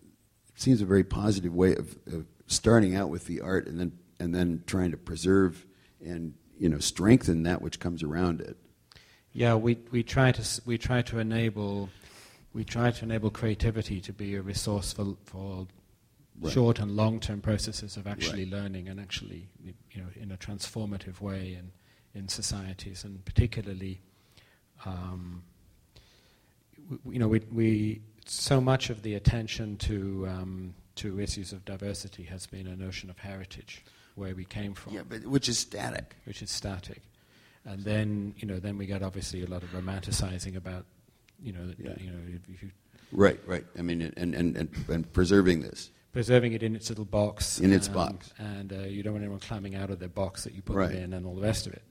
seems 0.60 0.80
a 0.80 0.86
very 0.86 1.04
positive 1.04 1.54
way 1.54 1.74
of, 1.74 1.96
of 2.06 2.26
starting 2.46 2.96
out 2.96 3.10
with 3.10 3.26
the 3.26 3.40
art 3.40 3.66
and 3.66 3.78
then 3.78 3.92
and 4.20 4.34
then 4.34 4.64
trying 4.66 4.90
to 4.90 4.96
preserve 4.96 5.64
and 6.04 6.34
you 6.58 6.68
know 6.68 6.78
strengthen 6.78 7.44
that 7.44 7.62
which 7.62 7.78
comes 7.78 8.02
around 8.02 8.40
it. 8.40 8.56
yeah 9.32 9.54
we 9.54 9.78
we 9.92 10.02
try 10.02 10.32
to 10.32 10.42
we 10.64 10.76
try 10.76 11.02
to 11.02 11.18
enable 11.18 11.88
we 12.52 12.64
try 12.64 12.90
to 12.90 13.04
enable 13.04 13.30
creativity 13.30 14.00
to 14.00 14.12
be 14.12 14.34
a 14.34 14.42
resource 14.42 14.92
for 14.92 15.16
for 15.24 15.66
Right. 16.40 16.52
short 16.52 16.78
and 16.78 16.94
long 16.96 17.18
term 17.20 17.40
processes 17.40 17.96
of 17.96 18.06
actually 18.06 18.46
learning 18.46 18.88
and 18.88 19.00
actually 19.00 19.48
you 19.64 19.74
know 20.02 20.06
in 20.14 20.30
a 20.30 20.36
transformative 20.36 21.20
way 21.20 21.56
in 21.58 21.72
in 22.14 22.28
societies 22.28 23.02
and 23.04 23.24
particularly 23.24 24.00
um, 24.86 25.42
w- 26.90 27.14
you 27.14 27.18
know 27.18 27.28
we, 27.28 27.40
we 27.52 28.02
so 28.26 28.60
much 28.60 28.90
of 28.90 29.02
the 29.02 29.14
attention 29.14 29.76
to 29.78 30.26
um, 30.28 30.74
to 30.96 31.18
issues 31.20 31.52
of 31.52 31.64
diversity 31.64 32.22
has 32.24 32.46
been 32.46 32.66
a 32.66 32.76
notion 32.76 33.10
of 33.10 33.18
heritage 33.18 33.84
where 34.14 34.34
we 34.34 34.44
came 34.44 34.74
from 34.74 34.94
Yeah, 34.94 35.02
but 35.08 35.24
which 35.26 35.48
is 35.48 35.58
static. 35.58 36.16
which 36.24 36.42
is 36.42 36.50
static. 36.50 37.02
And 37.64 37.84
then, 37.84 38.34
you 38.38 38.46
know, 38.48 38.58
then 38.58 38.78
we 38.78 38.86
get 38.86 39.02
obviously 39.02 39.42
a 39.42 39.46
lot 39.46 39.62
of 39.62 39.68
romanticizing 39.70 40.56
about, 40.56 40.86
you 41.42 41.52
know, 41.52 41.72
Yeah. 41.78 41.94
you 42.00 42.10
know, 42.10 42.18
if 42.50 42.62
you, 42.62 42.70
Right, 43.12 43.38
right. 43.46 43.64
I 43.78 43.82
mean, 43.82 44.02
and 44.02 44.34
and 44.34 44.56
and, 44.56 44.68
and 44.88 45.12
preserving 45.12 45.60
this. 45.62 45.90
Preserving 46.18 46.52
it 46.52 46.64
in 46.64 46.74
its 46.74 46.88
little 46.88 47.04
box. 47.04 47.60
In 47.60 47.72
its 47.72 47.86
and, 47.86 47.94
box. 47.94 48.34
And 48.38 48.72
uh, 48.72 48.78
you 48.78 49.04
don't 49.04 49.12
want 49.12 49.22
anyone 49.22 49.38
climbing 49.38 49.76
out 49.76 49.88
of 49.88 50.00
their 50.00 50.08
box 50.08 50.42
that 50.42 50.52
you 50.52 50.62
put 50.62 50.74
Right. 50.74 50.90
it 50.90 51.00
in 51.00 51.12
and 51.12 51.24
all 51.24 51.36
the 51.36 51.42
rest 51.42 51.68
of 51.68 51.74
it. 51.74 51.84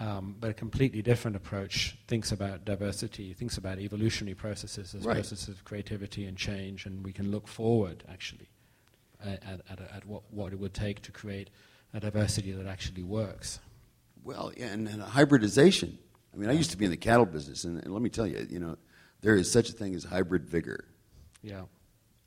Um, 0.00 0.34
but 0.40 0.50
a 0.50 0.52
completely 0.52 1.00
different 1.00 1.36
approach 1.36 1.96
thinks 2.08 2.32
about 2.32 2.64
diversity, 2.64 3.32
thinks 3.34 3.56
about 3.56 3.78
evolutionary 3.78 4.34
processes 4.34 4.96
as 4.96 5.04
Right. 5.04 5.14
processes 5.14 5.50
of 5.50 5.64
creativity 5.64 6.24
and 6.26 6.36
change, 6.36 6.86
and 6.86 7.04
we 7.04 7.12
can 7.12 7.30
look 7.30 7.46
forward, 7.46 8.02
actually, 8.08 8.48
at, 9.24 9.44
at, 9.44 9.60
at, 9.70 9.80
at 9.92 10.04
what, 10.06 10.24
what 10.32 10.52
it 10.52 10.58
would 10.58 10.74
take 10.74 11.00
to 11.02 11.12
create 11.12 11.48
a 11.94 12.00
diversity 12.00 12.50
that 12.50 12.66
actually 12.66 13.04
works. 13.04 13.60
Well, 14.24 14.52
yeah, 14.56 14.72
and, 14.72 14.88
and 14.88 15.00
hybridization. 15.00 15.96
I 16.34 16.36
mean, 16.36 16.50
I 16.50 16.52
used 16.52 16.72
to 16.72 16.76
be 16.76 16.84
in 16.84 16.90
the 16.90 16.96
cattle 16.96 17.26
business, 17.26 17.62
and, 17.62 17.80
and 17.84 17.94
let 17.94 18.02
me 18.02 18.10
tell 18.10 18.26
you, 18.26 18.44
you 18.50 18.58
know, 18.58 18.76
there 19.20 19.36
is 19.36 19.48
such 19.48 19.68
a 19.68 19.72
thing 19.72 19.94
as 19.94 20.02
hybrid 20.02 20.44
vigor. 20.44 20.86
Yeah, 21.42 21.62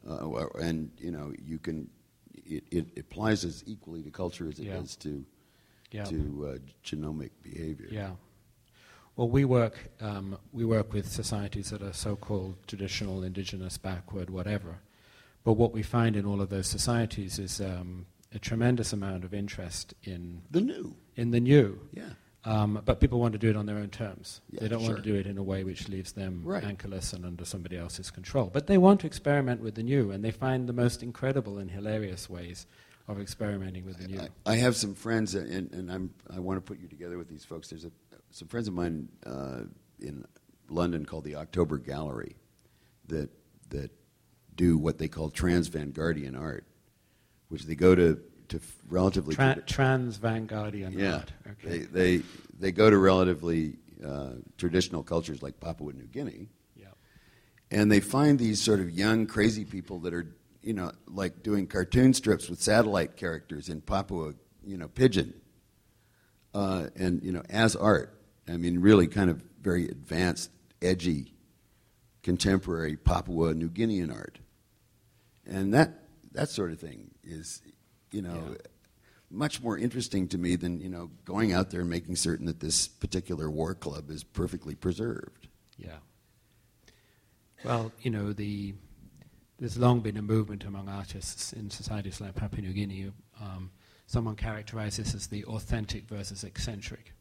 Uh, 0.07 0.47
and, 0.59 0.91
you 0.97 1.11
know, 1.11 1.33
you 1.45 1.59
can, 1.59 1.89
it, 2.33 2.63
it 2.71 2.85
applies 2.97 3.45
as 3.45 3.63
equally 3.67 4.01
to 4.03 4.09
culture 4.09 4.47
as 4.49 4.59
it 4.59 4.65
Yeah. 4.65 4.77
does 4.77 4.95
to, 4.97 5.23
yeah. 5.91 6.05
to 6.05 6.55
uh, 6.55 6.57
genomic 6.83 7.31
behavior. 7.43 7.87
Yeah. 7.91 8.11
Well, 9.15 9.27
we 9.29 9.43
work 9.45 9.91
um, 9.99 10.37
we 10.53 10.63
work 10.65 10.93
with 10.93 11.07
societies 11.11 11.69
that 11.71 11.81
are 11.83 11.93
so-called 11.93 12.55
traditional, 12.65 13.23
indigenous, 13.23 13.77
backward, 13.77 14.29
whatever. 14.29 14.79
But 15.43 15.53
what 15.53 15.73
we 15.73 15.83
find 15.83 16.15
in 16.15 16.25
all 16.25 16.41
of 16.41 16.49
those 16.49 16.67
societies 16.67 17.37
is 17.37 17.59
um, 17.59 18.05
a 18.33 18.39
tremendous 18.39 18.93
amount 18.93 19.23
of 19.25 19.33
interest 19.33 19.93
in 20.03 20.41
The 20.49 20.61
new. 20.61 20.95
in 21.15 21.31
the 21.31 21.39
new. 21.41 21.79
Yeah. 21.93 22.13
Um, 22.43 22.81
but 22.83 22.99
people 22.99 23.19
want 23.19 23.33
to 23.33 23.37
do 23.37 23.49
it 23.49 23.55
on 23.55 23.67
their 23.67 23.77
own 23.77 23.89
terms. 23.89 24.41
Yeah, 24.49 24.61
they 24.61 24.67
don't 24.67 24.81
want 24.81 24.95
to 24.95 25.01
do 25.03 25.13
it 25.15 25.27
in 25.27 25.37
a 25.37 25.43
way 25.43 25.63
which 25.63 25.87
leaves 25.89 26.11
them 26.13 26.41
Right. 26.43 26.63
anchorless 26.63 27.13
and 27.13 27.23
under 27.23 27.45
somebody 27.45 27.77
else's 27.77 28.09
control. 28.09 28.49
But 28.51 28.65
they 28.65 28.79
want 28.79 29.01
to 29.01 29.07
experiment 29.07 29.61
with 29.61 29.75
the 29.75 29.83
new, 29.83 30.09
and 30.09 30.23
they 30.25 30.31
find 30.31 30.67
the 30.67 30.73
most 30.73 31.03
incredible 31.03 31.59
and 31.59 31.69
hilarious 31.69 32.29
ways 32.29 32.65
of 33.07 33.19
experimenting 33.19 33.85
with 33.85 33.97
the 33.99 34.07
new. 34.07 34.19
I, 34.19 34.53
I 34.53 34.55
have 34.55 34.75
some 34.75 34.95
friends, 34.95 35.35
uh, 35.35 35.39
and, 35.39 35.71
and 35.71 35.91
I'm, 35.91 36.13
I 36.35 36.39
want 36.39 36.57
to 36.57 36.61
put 36.61 36.79
you 36.79 36.87
together 36.87 37.17
with 37.17 37.29
these 37.29 37.45
folks. 37.45 37.69
There's 37.69 37.85
a, 37.85 37.91
some 38.31 38.47
friends 38.47 38.67
of 38.67 38.73
mine 38.73 39.09
uh, 39.25 39.61
in 39.99 40.25
London 40.67 41.05
called 41.05 41.25
the 41.25 41.35
October 41.35 41.77
Gallery 41.77 42.37
that, 43.07 43.29
that 43.69 43.91
do 44.55 44.79
what 44.79 44.97
they 44.97 45.07
call 45.07 45.29
trans 45.29 45.69
vanguardian 45.69 46.39
art, 46.39 46.65
which 47.49 47.65
they 47.65 47.75
go 47.75 47.93
to, 47.93 48.19
to 48.51 48.59
relatively. 48.89 49.35
Tra- 49.35 49.63
trans 49.65 50.17
vanguardian 50.17 50.97
yeah, 50.97 51.15
art. 51.15 51.33
Okay. 51.51 51.79
they, 51.79 52.17
they, 52.17 52.23
they 52.59 52.71
go 52.71 52.89
to 52.89 52.97
relatively 52.97 53.77
uh, 54.05 54.33
traditional 54.57 55.03
cultures 55.03 55.41
like 55.41 55.59
Papua 55.59 55.93
New 55.93 56.05
Guinea, 56.05 56.47
yeah. 56.75 56.87
and 57.71 57.91
they 57.91 57.99
find 57.99 58.37
these 58.37 58.61
sort 58.61 58.79
of 58.79 58.91
young, 58.91 59.25
crazy 59.25 59.65
people 59.65 59.99
that 59.99 60.13
are, 60.13 60.27
you 60.61 60.73
know, 60.73 60.91
like 61.07 61.43
doing 61.43 61.67
cartoon 61.67 62.13
strips 62.13 62.49
with 62.49 62.61
satellite 62.61 63.15
characters 63.15 63.69
in 63.69 63.81
Papua, 63.81 64.33
you 64.65 64.77
know, 64.77 64.87
pidgin, 64.87 65.33
uh, 66.53 66.87
and 66.95 67.23
you 67.23 67.31
know, 67.31 67.43
as 67.49 67.75
art. 67.75 68.17
I 68.47 68.57
mean, 68.57 68.79
really, 68.79 69.07
kind 69.07 69.29
of 69.29 69.41
very 69.61 69.85
advanced, 69.85 70.51
edgy, 70.81 71.33
contemporary 72.21 72.97
Papua 72.97 73.53
New 73.53 73.69
Guinean 73.69 74.13
art, 74.13 74.39
and 75.45 75.73
that 75.73 76.01
that 76.33 76.49
sort 76.49 76.71
of 76.71 76.79
thing 76.79 77.11
is, 77.23 77.61
you 78.11 78.21
know. 78.21 78.43
Yeah. 78.51 78.57
Much 79.33 79.61
more 79.63 79.77
interesting 79.77 80.27
to 80.27 80.37
me 80.37 80.57
than 80.57 80.81
you 80.81 80.89
know 80.89 81.09
going 81.23 81.53
out 81.53 81.69
there 81.71 81.79
and 81.81 81.89
making 81.89 82.17
certain 82.17 82.47
that 82.47 82.59
this 82.59 82.89
particular 82.89 83.49
war 83.49 83.73
club 83.73 84.09
is 84.09 84.25
perfectly 84.25 84.75
preserved. 84.75 85.47
Yeah. 85.77 85.99
Well, 87.63 87.91
you 88.01 88.11
know, 88.11 88.33
the 88.33 88.73
there's 89.59 89.77
long 89.77 89.99
been 90.01 90.17
a 90.17 90.21
movement 90.21 90.63
among 90.65 90.89
artists 90.89 91.53
in 91.53 91.69
societies 91.69 92.19
like 92.19 92.35
Papua 92.35 92.61
New 92.61 92.73
Guinea. 92.73 93.11
Um, 93.39 93.71
someone 94.07 94.35
characterized 94.35 94.99
this 94.99 95.13
as 95.13 95.27
the 95.27 95.45
authentic 95.45 96.07
versus 96.07 96.43
eccentric. 96.43 97.13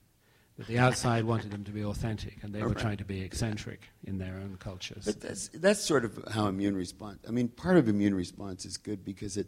That 0.56 0.66
the 0.66 0.78
outside 0.78 1.24
wanted 1.32 1.50
them 1.52 1.64
to 1.64 1.70
be 1.70 1.84
authentic, 1.84 2.42
and 2.42 2.54
they 2.54 2.62
were 2.62 2.68
Right. 2.70 2.78
trying 2.78 2.96
to 2.96 3.04
be 3.04 3.20
eccentric 3.20 3.82
in 4.04 4.18
their 4.18 4.34
own 4.36 4.56
cultures. 4.58 5.04
But 5.04 5.20
that's 5.20 5.48
that's 5.54 5.80
sort 5.84 6.04
of 6.04 6.24
how 6.32 6.48
immune 6.48 6.74
response. 6.76 7.18
I 7.28 7.30
mean, 7.30 7.48
part 7.48 7.76
of 7.76 7.88
immune 7.88 8.14
response 8.14 8.64
is 8.64 8.76
good 8.78 9.04
because 9.04 9.36
it, 9.36 9.46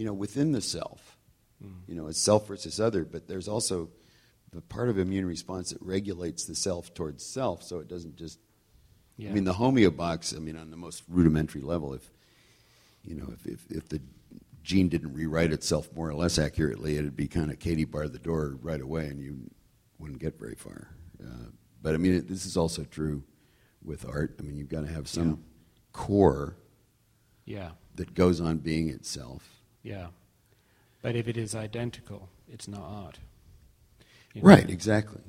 you 0.00 0.06
know, 0.06 0.14
within 0.14 0.52
the 0.52 0.62
self, 0.62 1.18
Mm. 1.62 1.74
you 1.86 1.94
know, 1.94 2.06
it's 2.06 2.18
self 2.18 2.48
versus 2.48 2.80
other. 2.80 3.04
But 3.04 3.28
there's 3.28 3.46
also 3.46 3.90
the 4.50 4.62
part 4.62 4.88
of 4.88 4.98
immune 4.98 5.26
response 5.26 5.68
that 5.72 5.82
regulates 5.82 6.46
the 6.46 6.54
self 6.54 6.94
towards 6.94 7.22
self, 7.22 7.62
so 7.62 7.80
it 7.80 7.86
doesn't 7.88 8.16
just. 8.16 8.38
yeah. 9.18 9.28
I 9.28 9.34
mean, 9.34 9.44
the 9.44 9.52
homeobox. 9.52 10.34
I 10.34 10.38
mean, 10.38 10.56
on 10.56 10.70
the 10.70 10.78
most 10.78 11.02
rudimentary 11.06 11.60
level, 11.60 11.92
if 11.92 12.10
you 13.04 13.14
know, 13.14 13.28
if 13.34 13.46
if, 13.46 13.66
if 13.70 13.88
the 13.90 14.00
gene 14.62 14.88
didn't 14.88 15.12
rewrite 15.12 15.52
itself 15.52 15.92
more 15.94 16.08
or 16.08 16.14
less 16.14 16.38
accurately, 16.38 16.96
it'd 16.96 17.14
be 17.14 17.28
kind 17.28 17.50
of 17.50 17.58
Katie 17.58 17.84
bar 17.84 18.08
the 18.08 18.18
door 18.18 18.56
right 18.62 18.80
away, 18.80 19.08
and 19.08 19.20
you 19.20 19.50
wouldn't 19.98 20.18
get 20.20 20.38
very 20.38 20.54
far. 20.54 20.88
Uh, 21.22 21.48
but 21.82 21.94
I 21.94 21.98
mean, 21.98 22.14
it, 22.14 22.26
this 22.28 22.46
is 22.46 22.56
also 22.56 22.84
true 22.84 23.22
with 23.84 24.06
art. 24.08 24.36
I 24.38 24.42
mean, 24.44 24.56
you've 24.56 24.70
got 24.70 24.86
to 24.86 24.90
have 24.92 25.08
some 25.08 25.28
Yeah. 25.28 25.36
core 25.92 26.56
yeah, 27.44 27.72
that 27.96 28.14
goes 28.14 28.40
on 28.40 28.58
being 28.58 28.88
itself. 28.88 29.59
Yeah. 29.82 30.08
But 31.02 31.16
if 31.16 31.28
it 31.28 31.36
is 31.36 31.54
identical, 31.54 32.28
it's 32.48 32.68
not 32.68 32.82
art. 32.82 33.18
You 34.34 34.42
know? 34.42 34.48
Right, 34.48 34.68
exactly. 34.68 35.22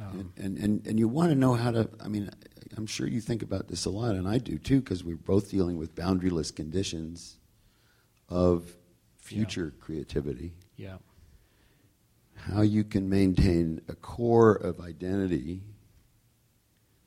Um, 0.00 0.32
and, 0.36 0.56
and, 0.56 0.58
and, 0.58 0.86
and 0.86 0.98
you 0.98 1.08
want 1.08 1.30
to 1.30 1.34
know 1.34 1.54
how 1.54 1.70
to, 1.72 1.88
I 2.02 2.08
mean, 2.08 2.30
I'm 2.76 2.86
sure 2.86 3.06
you 3.06 3.20
think 3.20 3.42
about 3.42 3.68
this 3.68 3.84
a 3.84 3.90
lot, 3.90 4.14
and 4.14 4.26
I 4.26 4.38
do 4.38 4.56
too, 4.56 4.80
because 4.80 5.04
we're 5.04 5.16
both 5.16 5.50
dealing 5.50 5.76
with 5.76 5.94
boundaryless 5.94 6.54
conditions 6.54 7.36
of 8.28 8.64
future 9.18 9.74
creativity. 9.80 10.52
yeah, 10.76 10.96
How 12.34 12.62
you 12.62 12.84
can 12.84 13.08
maintain 13.08 13.80
a 13.88 13.94
core 13.94 14.54
of 14.54 14.80
identity 14.80 15.62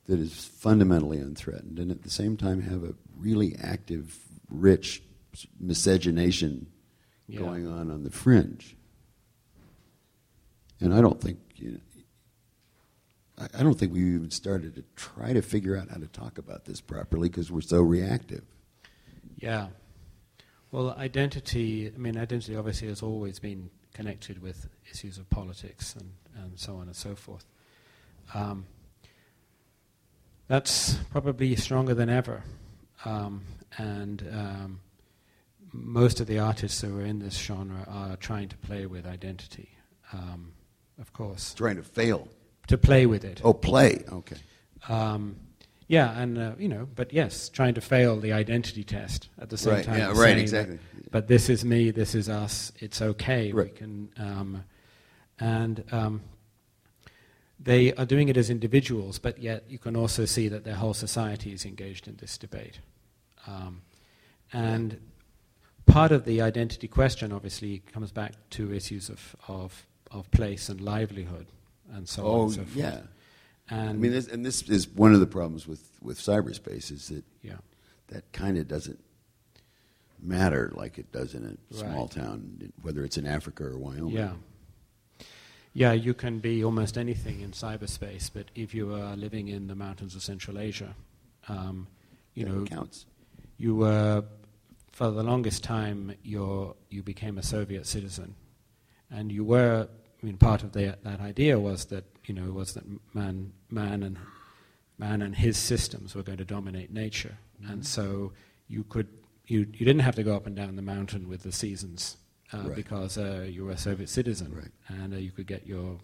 that 0.05 0.19
is 0.19 0.33
fundamentally 0.33 1.17
unthreatened, 1.17 1.79
and 1.79 1.89
at 1.89 2.03
the 2.03 2.09
same 2.09 2.37
time 2.37 2.61
have 2.61 2.83
a 2.83 2.93
really 3.17 3.55
active, 3.61 4.17
rich 4.49 5.01
miscegenation 5.59 6.67
yeah. 7.33 7.39
going 7.39 7.67
on 7.67 7.91
on 7.91 8.03
the 8.03 8.11
fringe. 8.11 8.75
And 10.79 10.93
I 10.93 11.01
don't 11.01 11.19
think 11.21 11.39
you 11.55 11.71
know, 11.71 11.79
I, 13.53 13.63
don't 13.63 13.77
think 13.77 13.93
we 13.93 14.01
even 14.15 14.31
started 14.31 14.75
to 14.75 14.83
try 14.95 15.33
to 15.33 15.41
figure 15.41 15.75
out 15.75 15.89
how 15.89 15.97
to 15.97 16.07
talk 16.07 16.37
about 16.37 16.65
this 16.65 16.81
properly 16.81 17.29
because 17.29 17.51
we're 17.51 17.61
so 17.61 17.81
reactive. 17.81 18.43
Yeah. 19.37 19.67
Well, 20.71 20.91
identity, 20.97 21.91
I 21.93 21.97
mean, 21.97 22.17
identity 22.17 22.55
obviously 22.55 22.87
has 22.89 23.01
always 23.01 23.39
been 23.39 23.69
connected 23.93 24.41
with 24.41 24.67
issues 24.89 25.17
of 25.17 25.29
politics 25.29 25.95
and, 25.95 26.11
and 26.35 26.59
so 26.59 26.75
on 26.75 26.87
and 26.87 26.95
so 26.95 27.15
forth. 27.15 27.45
Um, 28.33 28.65
that's 30.47 30.95
probably 31.11 31.55
stronger 31.55 31.93
than 31.93 32.09
ever. 32.09 32.43
Um, 33.05 33.43
and 33.77 34.27
um, 34.31 34.79
most 35.73 36.19
of 36.19 36.27
the 36.27 36.39
artists 36.39 36.81
who 36.81 36.97
are 36.99 37.03
in 37.05 37.19
this 37.19 37.37
genre 37.37 37.85
are 37.89 38.15
trying 38.17 38.47
to 38.49 38.57
play 38.57 38.85
with 38.85 39.05
identity, 39.05 39.69
um, 40.13 40.53
of 40.99 41.11
course, 41.13 41.53
Trying 41.55 41.77
to 41.77 41.83
fail. 41.83 42.27
to 42.67 42.77
play 42.77 43.05
with 43.07 43.25
it. 43.25 43.41
Oh, 43.43 43.53
play. 43.53 44.03
Okay. 44.11 44.37
Um, 44.87 45.35
yeah, 45.87 46.17
and 46.19 46.37
uh, 46.37 46.51
you 46.57 46.69
know, 46.69 46.87
but 46.95 47.11
yes, 47.11 47.49
trying 47.49 47.73
to 47.73 47.81
fail 47.81 48.19
the 48.19 48.31
identity 48.33 48.83
test 48.83 49.29
at 49.39 49.49
the 49.49 49.57
same 49.57 49.73
Right, 49.73 49.85
time. 49.85 49.97
yeah, 49.99 50.13
right, 50.15 50.37
exactly. 50.37 50.77
that, 50.77 51.11
but 51.11 51.27
this 51.27 51.49
is 51.49 51.65
me. 51.65 51.91
This 51.91 52.15
is 52.15 52.29
us. 52.29 52.71
It's 52.79 53.01
okay. 53.01 53.51
We 53.51 53.61
Right. 53.63 53.75
can, 53.75 54.09
um, 54.17 54.63
and 55.39 55.83
um, 55.91 56.21
they 57.59 57.93
are 57.93 58.05
doing 58.05 58.29
it 58.29 58.37
as 58.37 58.49
individuals, 58.49 59.19
but 59.19 59.39
yet 59.39 59.63
you 59.69 59.77
can 59.79 59.95
also 59.95 60.25
see 60.25 60.47
that 60.49 60.63
their 60.63 60.75
whole 60.75 60.93
society 60.93 61.51
is 61.53 61.65
engaged 61.65 62.07
in 62.07 62.15
this 62.17 62.37
debate. 62.37 62.79
Um, 63.47 63.81
and 64.51 64.99
part 65.85 66.11
of 66.11 66.25
the 66.25 66.41
identity 66.41 66.87
question, 66.87 67.31
obviously, 67.31 67.79
comes 67.93 68.11
back 68.11 68.33
to 68.51 68.73
issues 68.73 69.09
of 69.09 69.35
of, 69.47 69.85
of 70.11 70.29
place 70.31 70.69
and 70.69 70.81
livelihood, 70.81 71.47
and 71.93 72.07
so 72.07 72.25
on 72.25 72.27
oh, 72.29 72.43
and 72.43 72.51
so 72.51 72.61
forth. 72.61 72.75
yeah. 72.75 72.99
And 73.69 73.89
I 73.89 73.93
mean, 73.93 74.11
this, 74.11 74.27
and 74.27 74.45
this 74.45 74.61
is 74.69 74.87
one 74.89 75.13
of 75.13 75.19
the 75.21 75.25
problems 75.27 75.65
with, 75.67 75.89
with 76.01 76.19
cyberspace 76.19 76.91
is 76.91 77.07
that 77.07 77.23
yeah. 77.41 77.53
that 78.07 78.29
kind 78.33 78.57
of 78.57 78.67
doesn't 78.67 78.99
matter 80.21 80.71
like 80.75 80.97
it 80.97 81.11
does 81.11 81.33
in 81.33 81.45
a 81.71 81.73
small 81.73 82.03
Right. 82.03 82.11
town, 82.11 82.71
whether 82.81 83.03
it's 83.03 83.17
in 83.17 83.25
Africa 83.25 83.65
or 83.65 83.77
Wyoming. 83.77 84.09
Yeah. 84.09 84.33
Yeah, 85.75 85.93
you 85.93 86.13
can 86.13 86.39
be 86.39 86.63
almost 86.63 86.97
anything 86.97 87.41
in 87.41 87.51
cyberspace, 87.51 88.29
but 88.31 88.45
if 88.53 88.75
you 88.75 88.93
are 88.93 89.15
living 89.15 89.47
in 89.47 89.67
the 89.67 89.75
mountains 89.75 90.13
of 90.15 90.21
Central 90.21 90.59
Asia, 90.59 90.95
um, 91.47 91.87
you 92.35 92.45
That 92.45 92.51
know, 92.51 92.65
counts. 92.65 93.05
you 93.57 93.75
were, 93.75 94.23
for 94.93 95.11
the 95.11 95.23
longest 95.23 95.63
time, 95.63 96.15
you're, 96.23 96.75
you 96.89 97.03
became 97.03 97.37
a 97.37 97.43
Soviet 97.43 97.85
citizen. 97.85 98.35
And 99.11 99.31
you 99.31 99.43
were, 99.43 99.87
I 100.21 100.25
mean, 100.25 100.37
part 100.37 100.63
of 100.63 100.71
the, 100.71 100.97
that 101.03 101.19
idea 101.19 101.59
was 101.59 101.85
that, 101.85 102.05
you 102.25 102.33
know, 102.33 102.51
was 102.51 102.73
that 102.75 102.83
man, 103.13 103.51
man, 103.69 104.03
and, 104.03 104.17
man 104.97 105.21
and 105.21 105.35
his 105.35 105.57
systems 105.57 106.15
were 106.15 106.23
going 106.23 106.37
to 106.37 106.45
dominate 106.45 106.93
nature. 106.93 107.37
And 107.67 107.85
so 107.85 108.31
you 108.67 108.83
could 108.85 109.07
you 109.45 109.59
you 109.73 109.85
didn't 109.85 109.99
have 109.99 110.15
to 110.15 110.23
go 110.23 110.35
up 110.35 110.47
and 110.47 110.55
down 110.55 110.75
the 110.77 110.81
mountain 110.81 111.27
with 111.27 111.43
the 111.43 111.51
seasons 111.51 112.15
uh, 112.53 112.59
Right. 112.59 112.75
because 112.75 113.17
uh, 113.17 113.45
you 113.49 113.65
were 113.65 113.71
a 113.71 113.77
Soviet 113.77 114.07
citizen 114.09 114.53
Right. 114.55 114.71
and 114.87 115.13
uh, 115.13 115.17
you 115.17 115.31
could 115.31 115.47
get 115.47 115.67
your 115.67 115.99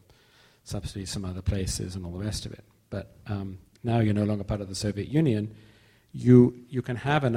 subsidies 0.63 1.13
from 1.13 1.23
other 1.25 1.41
places 1.41 1.95
and 1.95 2.05
all 2.05 2.11
the 2.11 2.19
rest 2.23 2.45
of 2.45 2.51
it. 2.51 2.65
But 2.89 3.15
um, 3.27 3.59
now 3.83 3.99
you're 3.99 4.13
no 4.13 4.25
longer 4.25 4.43
part 4.43 4.61
of 4.61 4.67
the 4.67 4.75
Soviet 4.75 5.07
Union. 5.07 5.55
You 6.11 6.53
you 6.69 6.81
can 6.81 6.97
have 6.97 7.23
an 7.23 7.35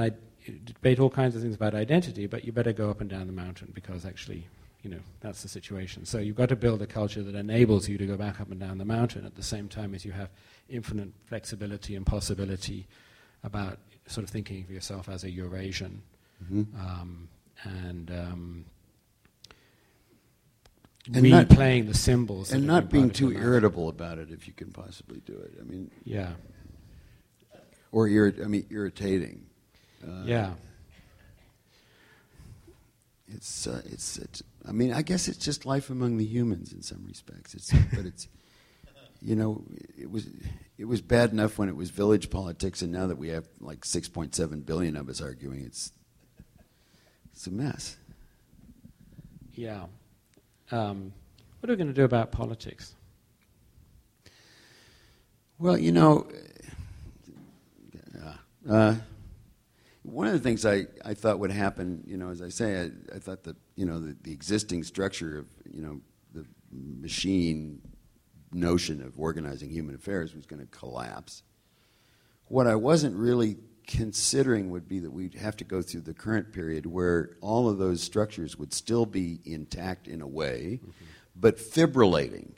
I- 0.49 0.59
debate 0.65 0.99
all 0.99 1.11
kinds 1.11 1.35
of 1.37 1.43
things 1.43 1.55
about 1.55 1.75
identity, 1.75 2.27
but 2.27 2.45
you 2.45 2.53
better 2.53 2.73
go 2.73 2.91
up 2.91 3.01
and 3.01 3.09
down 3.11 3.27
the 3.27 3.33
mountain 3.33 3.71
because 3.75 4.05
actually, 4.05 4.47
you 4.83 4.91
know, 4.91 5.01
that's 5.21 5.43
the 5.43 5.49
situation. 5.49 6.05
So 6.05 6.19
you've 6.19 6.37
got 6.37 6.49
to 6.49 6.57
build 6.57 6.83
a 6.83 6.87
culture 6.87 7.23
that 7.23 7.35
enables 7.35 7.89
you 7.89 7.99
to 7.99 8.07
go 8.07 8.17
back 8.17 8.41
up 8.41 8.51
and 8.51 8.59
down 8.59 8.79
the 8.79 8.85
mountain 8.85 9.25
at 9.25 9.35
the 9.37 9.43
same 9.43 9.69
time 9.69 9.95
as 9.95 10.05
you 10.05 10.13
have 10.13 10.31
infinite 10.69 11.11
flexibility 11.27 11.95
and 11.97 12.05
possibility 12.07 12.87
about 13.45 13.79
sort 14.07 14.25
of 14.25 14.31
thinking 14.31 14.63
of 14.63 14.71
yourself 14.71 15.09
as 15.09 15.23
a 15.25 15.31
Eurasian 15.31 16.03
Mhm. 16.51 16.67
um, 16.81 17.29
and 17.65 18.11
um, 18.11 18.65
And 21.13 21.29
not- 21.31 21.49
replaying 21.49 21.87
the 21.89 21.95
symbols 21.95 22.53
and 22.53 22.67
not 22.67 22.89
being 22.91 23.11
too 23.11 23.33
irritable 23.33 23.89
about 23.89 24.19
it 24.19 24.31
if 24.31 24.47
you 24.47 24.53
can 24.53 24.71
possibly 24.73 25.21
do 25.27 25.35
it. 25.35 25.55
I 25.61 25.65
mean, 25.65 25.91
Yeah, 26.05 26.35
or 27.91 28.09
irrit- 28.09 28.43
I 28.43 28.47
mean, 28.49 28.67
irritating. 28.71 29.47
Uh, 30.07 30.23
yeah, 30.25 30.55
It's, 33.29 33.67
uh, 33.67 33.81
it's 33.87 34.19
it's. 34.19 34.43
I 34.69 34.73
mean, 34.73 34.93
I 34.93 35.03
guess 35.03 35.27
it's 35.29 35.39
just 35.39 35.65
life 35.65 35.91
among 35.91 36.19
the 36.19 36.25
humans 36.25 36.73
in 36.73 36.83
some 36.83 37.05
respects. 37.07 37.55
It's 37.55 37.73
but 37.95 38.05
it's. 38.07 38.29
You 39.25 39.37
know, 39.37 39.63
it 39.97 40.11
was 40.11 40.27
it 40.79 40.85
was 40.87 41.01
bad 41.01 41.31
enough 41.31 41.57
when 41.57 41.69
it 41.69 41.77
was 41.77 41.91
village 41.91 42.29
politics, 42.29 42.83
and 42.83 42.91
now 42.91 43.07
that 43.07 43.19
we 43.19 43.29
have 43.29 43.47
like 43.61 43.83
6.7 43.83 44.67
billion 44.67 44.97
of 44.97 45.09
us 45.09 45.21
arguing, 45.23 45.65
it's 45.65 45.93
it's 47.33 47.47
a 47.47 47.51
mess. 47.53 47.97
yeah. 49.55 49.85
Um, 50.73 51.13
what 51.61 51.71
are 51.71 51.75
we 51.75 51.77
going 51.77 51.87
to 51.87 51.93
do 51.95 52.03
about 52.05 52.33
politics? 52.33 52.95
Well, 55.59 55.79
you 55.79 55.93
know, 55.93 56.27
uh, 58.21 58.73
uh, 58.73 58.95
one 60.03 60.27
of 60.27 60.33
the 60.33 60.41
things 60.41 60.67
I, 60.67 60.87
I 61.05 61.15
thought 61.15 61.39
would 61.39 61.53
happen, 61.53 62.03
you 62.07 62.17
know, 62.17 62.31
as 62.31 62.43
I 62.43 62.49
say, 62.49 62.83
I, 62.83 63.17
I 63.17 63.19
thought 63.19 63.45
that, 63.45 63.57
you 63.77 63.87
know, 63.87 64.01
the, 64.01 64.17
the 64.23 64.33
existing 64.33 64.83
structure 64.83 65.39
of, 65.39 65.47
you 65.71 65.81
know, 65.81 66.01
the 66.35 66.45
machine 66.73 67.81
notion 68.53 69.03
of 69.03 69.19
organizing 69.19 69.71
human 69.71 69.95
affairs 69.95 70.35
was 70.35 70.45
going 70.47 70.61
to 70.61 70.67
collapse. 70.67 71.43
What 72.47 72.67
I 72.67 72.75
wasn't 72.75 73.17
really 73.17 73.57
considering 73.87 74.71
would 74.71 74.89
be 74.89 74.99
that 75.01 75.11
we'd 75.11 75.35
have 75.35 75.57
to 75.57 75.65
go 75.65 75.83
through 75.83 76.03
the 76.03 76.15
current 76.15 76.53
period 76.53 76.87
where 76.87 77.37
all 77.41 77.69
of 77.69 77.79
those 77.79 78.03
structures 78.03 78.59
would 78.59 78.73
still 78.73 79.07
be 79.07 79.41
intact 79.45 80.09
in 80.09 80.21
a 80.21 80.27
way, 80.27 80.81
mm-hmm. 80.83 81.05
but 81.37 81.59
fibrillating. 81.59 82.53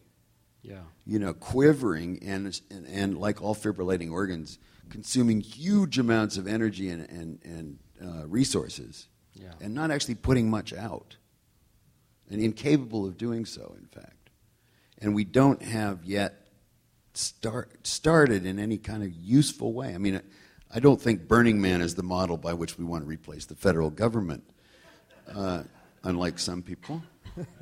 Yeah, 0.62 0.80
you 1.04 1.18
know, 1.18 1.34
quivering 1.34 2.22
and, 2.22 2.58
and, 2.70 2.86
and 2.86 3.18
like 3.18 3.42
all 3.42 3.54
fibrillating 3.54 4.10
organs, 4.10 4.58
consuming 4.90 5.40
huge 5.40 5.98
amounts 5.98 6.36
of 6.36 6.46
energy 6.46 6.88
and, 6.88 7.08
and, 7.10 7.38
and 7.44 7.78
uh, 8.02 8.26
resources, 8.26 9.08
Yeah. 9.34 9.52
and 9.60 9.74
not 9.74 9.90
actually 9.90 10.16
putting 10.16 10.48
much 10.50 10.72
out, 10.72 11.16
and 12.30 12.40
incapable 12.40 13.06
of 13.06 13.16
doing 13.16 13.44
so, 13.44 13.74
in 13.78 13.86
fact. 13.86 14.30
And 14.98 15.14
we 15.14 15.24
don't 15.24 15.62
have 15.62 16.04
yet 16.04 16.48
start, 17.14 17.86
started 17.86 18.46
in 18.46 18.58
any 18.58 18.78
kind 18.78 19.02
of 19.02 19.12
useful 19.12 19.72
way. 19.72 19.94
I 19.94 19.98
mean, 19.98 20.20
I 20.72 20.80
don't 20.80 21.00
think 21.00 21.28
Burning 21.28 21.60
Man 21.60 21.80
is 21.80 21.94
the 21.94 22.02
model 22.02 22.36
by 22.36 22.54
which 22.54 22.78
we 22.78 22.84
want 22.84 23.04
to 23.04 23.08
replace 23.08 23.46
the 23.46 23.54
federal 23.54 23.90
government, 23.90 24.44
uh, 25.32 25.62
unlike 26.02 26.38
some 26.38 26.62
people. 26.62 27.02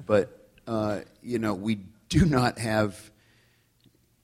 But, 0.07 0.49
uh, 0.67 1.01
you 1.23 1.39
know, 1.39 1.55
we 1.55 1.81
do 2.09 2.25
not 2.27 2.59
have, 2.59 3.11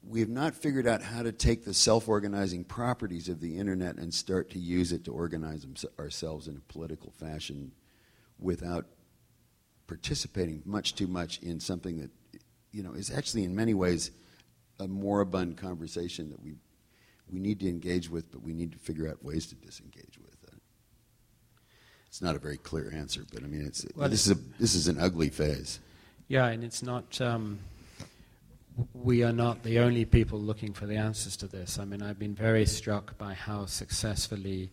we 0.09 0.21
have 0.21 0.29
not 0.29 0.55
figured 0.55 0.87
out 0.87 1.03
how 1.03 1.21
to 1.21 1.31
take 1.31 1.63
the 1.63 1.73
self 1.73 2.09
organizing 2.09 2.63
properties 2.63 3.29
of 3.29 3.39
the 3.39 3.57
internet 3.57 3.97
and 3.97 4.11
start 4.11 4.49
to 4.49 4.59
use 4.59 4.91
it 4.91 5.05
to 5.05 5.13
organize 5.13 5.61
them, 5.61 5.75
ourselves 5.99 6.47
in 6.47 6.57
a 6.57 6.73
political 6.73 7.11
fashion 7.11 7.71
without 8.39 8.85
participating 9.85 10.63
much 10.65 10.95
too 10.95 11.07
much 11.07 11.39
in 11.39 11.59
something 11.59 11.99
that, 11.99 12.09
you 12.71 12.81
know, 12.81 12.93
is 12.93 13.15
actually 13.15 13.43
in 13.43 13.55
many 13.55 13.75
ways 13.75 14.09
a 14.79 14.87
moribund 14.87 15.57
conversation 15.57 16.29
that 16.29 16.41
we, 16.41 16.55
we 17.31 17.39
need 17.39 17.59
to 17.59 17.69
engage 17.69 18.09
with, 18.09 18.31
but 18.31 18.41
we 18.41 18.53
need 18.53 18.71
to 18.71 18.79
figure 18.79 19.07
out 19.07 19.23
ways 19.23 19.45
to 19.45 19.55
disengage 19.55 20.17
with. 20.17 20.37
Uh, 20.51 20.55
it's 22.07 22.21
not 22.21 22.35
a 22.35 22.39
very 22.39 22.57
clear 22.57 22.91
answer, 22.91 23.25
but 23.31 23.43
I 23.43 23.47
mean, 23.47 23.63
it's, 23.63 23.85
Well, 23.95 24.09
this, 24.09 24.25
is 24.25 24.31
a, 24.31 24.39
this 24.59 24.73
is 24.73 24.87
an 24.87 24.99
ugly 24.99 25.29
phase. 25.29 25.79
yeah, 26.27 26.47
and 26.47 26.63
it's 26.63 26.81
not. 26.81 27.19
Um, 27.21 27.59
we 28.93 29.23
are 29.23 29.33
not 29.33 29.63
the 29.63 29.79
only 29.79 30.05
people 30.05 30.39
looking 30.39 30.73
for 30.73 30.85
the 30.85 30.95
answers 30.95 31.35
to 31.37 31.47
this. 31.47 31.79
I 31.79 31.85
mean, 31.85 32.01
I've 32.01 32.19
been 32.19 32.35
very 32.35 32.65
struck 32.65 33.17
by 33.17 33.33
how 33.33 33.65
successfully, 33.65 34.71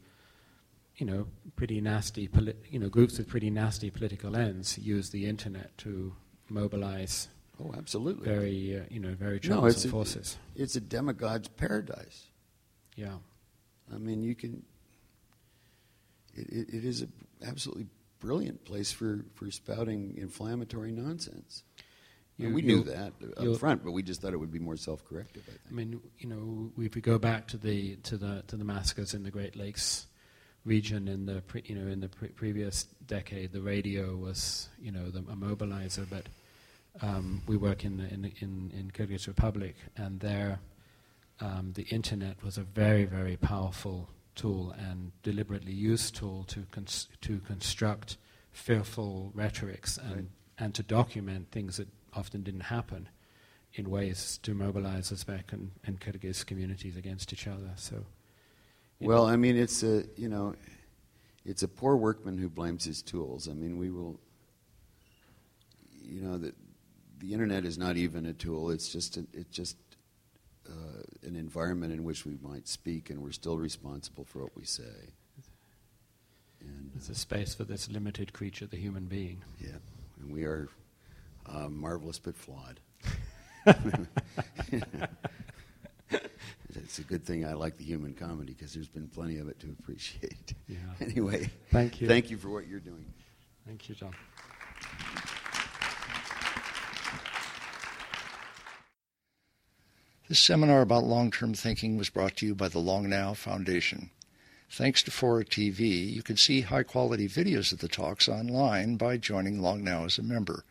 you 0.97 1.07
know, 1.07 1.27
pretty 1.57 1.81
nasty, 1.81 2.29
poli- 2.29 2.55
you 2.71 2.79
know, 2.79 2.89
groups 2.89 3.19
with 3.19 3.29
pretty 3.29 3.51
nasty 3.51 3.91
political 3.91 4.37
ends 4.37 4.79
use 4.79 5.11
the 5.11 5.27
internet 5.27 5.77
to 5.79 6.15
mobilize 6.49 7.29
Oh, 7.59 7.73
absolutely. 7.77 8.25
very, 8.29 8.79
uh, 8.79 8.83
you 8.91 9.01
know, 9.01 9.15
very 9.15 9.37
No, 9.37 9.41
troublesome 9.49 9.71
it's 9.71 9.85
a- 9.85 9.89
It's 10.55 10.77
a 10.77 10.81
demagogue's 10.81 11.49
paradise. 11.49 12.27
Yeah, 12.97 13.17
I 13.93 13.99
mean, 13.99 14.23
you 14.23 14.35
can. 14.35 14.63
It, 16.35 16.49
it, 16.51 16.75
it 16.75 16.85
is 16.85 17.01
an 17.03 17.13
absolutely 17.47 17.87
brilliant 18.21 18.65
place 18.65 18.93
for, 18.93 19.25
for 19.35 19.51
spouting 19.51 20.15
inflammatory 20.19 20.93
nonsense. 20.93 21.63
You- 22.39 22.53
we 22.53 22.61
knew 22.63 22.83
that 22.85 23.13
up 23.39 23.59
front, 23.59 23.83
but 23.85 23.93
we 23.93 24.03
just 24.03 24.21
thought 24.21 24.35
it 24.35 24.37
would 24.37 24.53
be 24.53 24.59
more 24.59 24.77
self-corrective. 24.77 25.43
I 25.47 25.51
think. 25.53 25.61
I 25.71 25.73
mean, 25.73 26.01
you 26.19 26.29
know, 26.29 26.71
if 26.83 26.95
we 26.95 27.01
go 27.01 27.19
back 27.19 27.49
to 27.49 27.57
the 27.57 27.97
to 27.97 28.17
the 28.19 28.43
to 28.49 28.57
the 28.57 28.65
massacres 28.65 29.15
in 29.15 29.23
the 29.23 29.31
Great 29.31 29.57
Lakes 29.57 30.07
region 30.65 31.09
in 31.09 31.27
the 31.27 31.41
pre, 31.43 31.63
you 31.65 31.75
know 31.75 31.87
in 31.91 32.01
the 32.01 32.09
pre- 32.09 32.29
previous 32.29 32.85
decade, 33.07 33.53
the 33.53 33.63
radio 33.63 34.17
was 34.17 34.69
you 34.81 34.93
know 34.93 35.11
the, 35.11 35.21
a 35.21 35.37
mobilizer. 35.37 36.07
But 36.11 36.27
um, 37.01 37.43
we 37.47 37.57
work 37.57 37.85
in 37.85 37.97
the, 37.97 38.05
in 38.13 38.25
in 38.41 38.71
in 38.79 38.91
Kyrgyz 38.91 39.27
Republic, 39.27 39.75
and 39.97 40.21
there 40.21 40.59
um, 41.41 41.73
the 41.75 41.85
internet 41.85 42.43
was 42.45 42.59
a 42.59 42.63
very 42.65 43.05
very 43.07 43.37
powerful 43.39 44.11
tool 44.35 44.73
and 44.79 45.13
deliberately 45.23 45.73
used 45.73 46.15
tool 46.17 46.45
to 46.45 46.67
cons- 46.71 47.09
to 47.23 47.39
construct 47.41 48.19
fearful 48.53 49.31
rhetorics 49.35 49.97
and 49.99 50.15
Right. 50.15 50.25
and 50.59 50.75
to 50.75 50.83
document 50.83 51.51
things 51.51 51.77
that 51.79 51.89
often 52.17 52.43
didn't 52.43 52.63
happen 52.63 53.09
in 53.75 53.91
ways 53.91 54.39
to 54.43 54.55
mobilize 54.55 55.11
Uzbek 55.11 55.53
and, 55.53 55.71
and 55.85 56.01
Kyrgyz 56.01 56.45
communities 56.45 56.97
against 56.97 57.33
each 57.33 57.47
other. 57.47 57.73
So, 57.77 58.05
Well, 59.01 59.27
know, 59.27 59.33
I 59.33 59.37
mean, 59.37 59.57
it's 59.57 59.83
a 59.83 60.05
you 60.17 60.29
know, 60.29 60.55
it's 61.45 61.63
a 61.63 61.69
poor 61.69 61.97
workman 61.97 62.39
who 62.39 62.49
blames 62.49 62.85
his 62.85 63.03
tools. 63.03 63.49
I 63.49 63.53
mean, 63.53 63.79
we 63.79 63.91
will. 63.91 64.19
You 66.03 66.23
know 66.23 66.39
that 66.39 66.55
the 67.19 67.33
internet 67.33 67.65
is 67.65 67.77
not 67.79 67.97
even 67.97 68.27
a 68.27 68.33
tool. 68.33 68.71
It's 68.71 68.89
just 68.89 69.17
a, 69.17 69.27
it's 69.33 69.55
just 69.55 69.77
uh, 70.69 71.03
an 71.25 71.37
environment 71.37 71.93
in 71.93 72.05
which 72.05 72.25
we 72.25 72.39
might 72.43 72.69
speak, 72.69 73.11
and 73.11 73.23
we're 73.23 73.33
still 73.33 73.59
responsible 73.59 74.25
for 74.25 74.43
what 74.43 74.57
we 74.57 74.65
say. 74.65 75.13
And 76.61 76.91
there's 76.95 77.11
a 77.11 77.15
space 77.15 77.55
for 77.55 77.65
this 77.65 77.91
limited 77.91 78.33
creature, 78.33 78.67
the 78.67 78.77
human 78.77 79.07
being. 79.07 79.43
yeah, 79.59 79.79
and 80.21 80.33
we 80.33 80.45
are 80.45 80.69
uh, 81.49 81.69
marvelous 81.69 82.19
but 82.19 82.37
flawed. 82.37 82.81
it's 86.75 86.99
a 86.99 87.03
good 87.03 87.25
thing 87.25 87.45
I 87.45 87.55
like 87.55 87.77
the 87.79 87.85
human 87.85 88.15
comedy 88.15 88.53
because 88.53 88.73
there's 88.73 88.89
been 88.89 89.09
plenty 89.09 89.39
of 89.39 89.49
it 89.49 89.59
to 89.61 89.75
appreciate. 89.79 90.55
Yeah. 90.69 90.77
Anyway, 91.01 91.51
Thank 91.71 92.01
you. 92.01 92.09
Thank 92.09 92.31
you 92.31 92.37
for 92.37 92.49
what 92.49 92.67
you're 92.67 92.81
doing. 92.81 93.05
Thank 93.67 93.89
you, 93.89 93.95
John. 93.95 94.15
This 100.29 100.41
seminar 100.41 100.83
about 100.83 101.05
long-term 101.05 101.55
thinking 101.55 101.97
was 101.97 102.11
brought 102.11 102.37
to 102.39 102.47
you 102.47 102.55
by 102.55 102.69
the 102.69 102.81
Long 102.81 103.09
Now 103.09 103.33
Foundation. 103.35 104.11
Thanks 104.69 105.03
to 105.05 105.13
Fora 105.13 105.45
TV, 105.45 106.13
you 106.13 106.23
can 106.23 106.37
see 106.37 106.63
high-quality 106.63 107.29
videos 107.29 107.73
of 107.73 107.79
the 107.79 107.87
talks 107.87 108.29
online 108.29 108.97
by 108.97 109.17
joining 109.17 109.61
Long 109.63 109.85
Now 109.85 110.05
as 110.05 110.19
a 110.19 110.23
member 110.23 110.65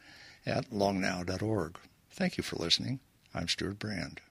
at 0.46 0.72
longnow.org. 0.72 1.78
Thank 2.12 2.38
you 2.38 2.44
for 2.44 2.56
listening. 2.58 3.00
I'm 3.34 3.48
Stewart 3.48 3.80
Brand. 3.80 4.22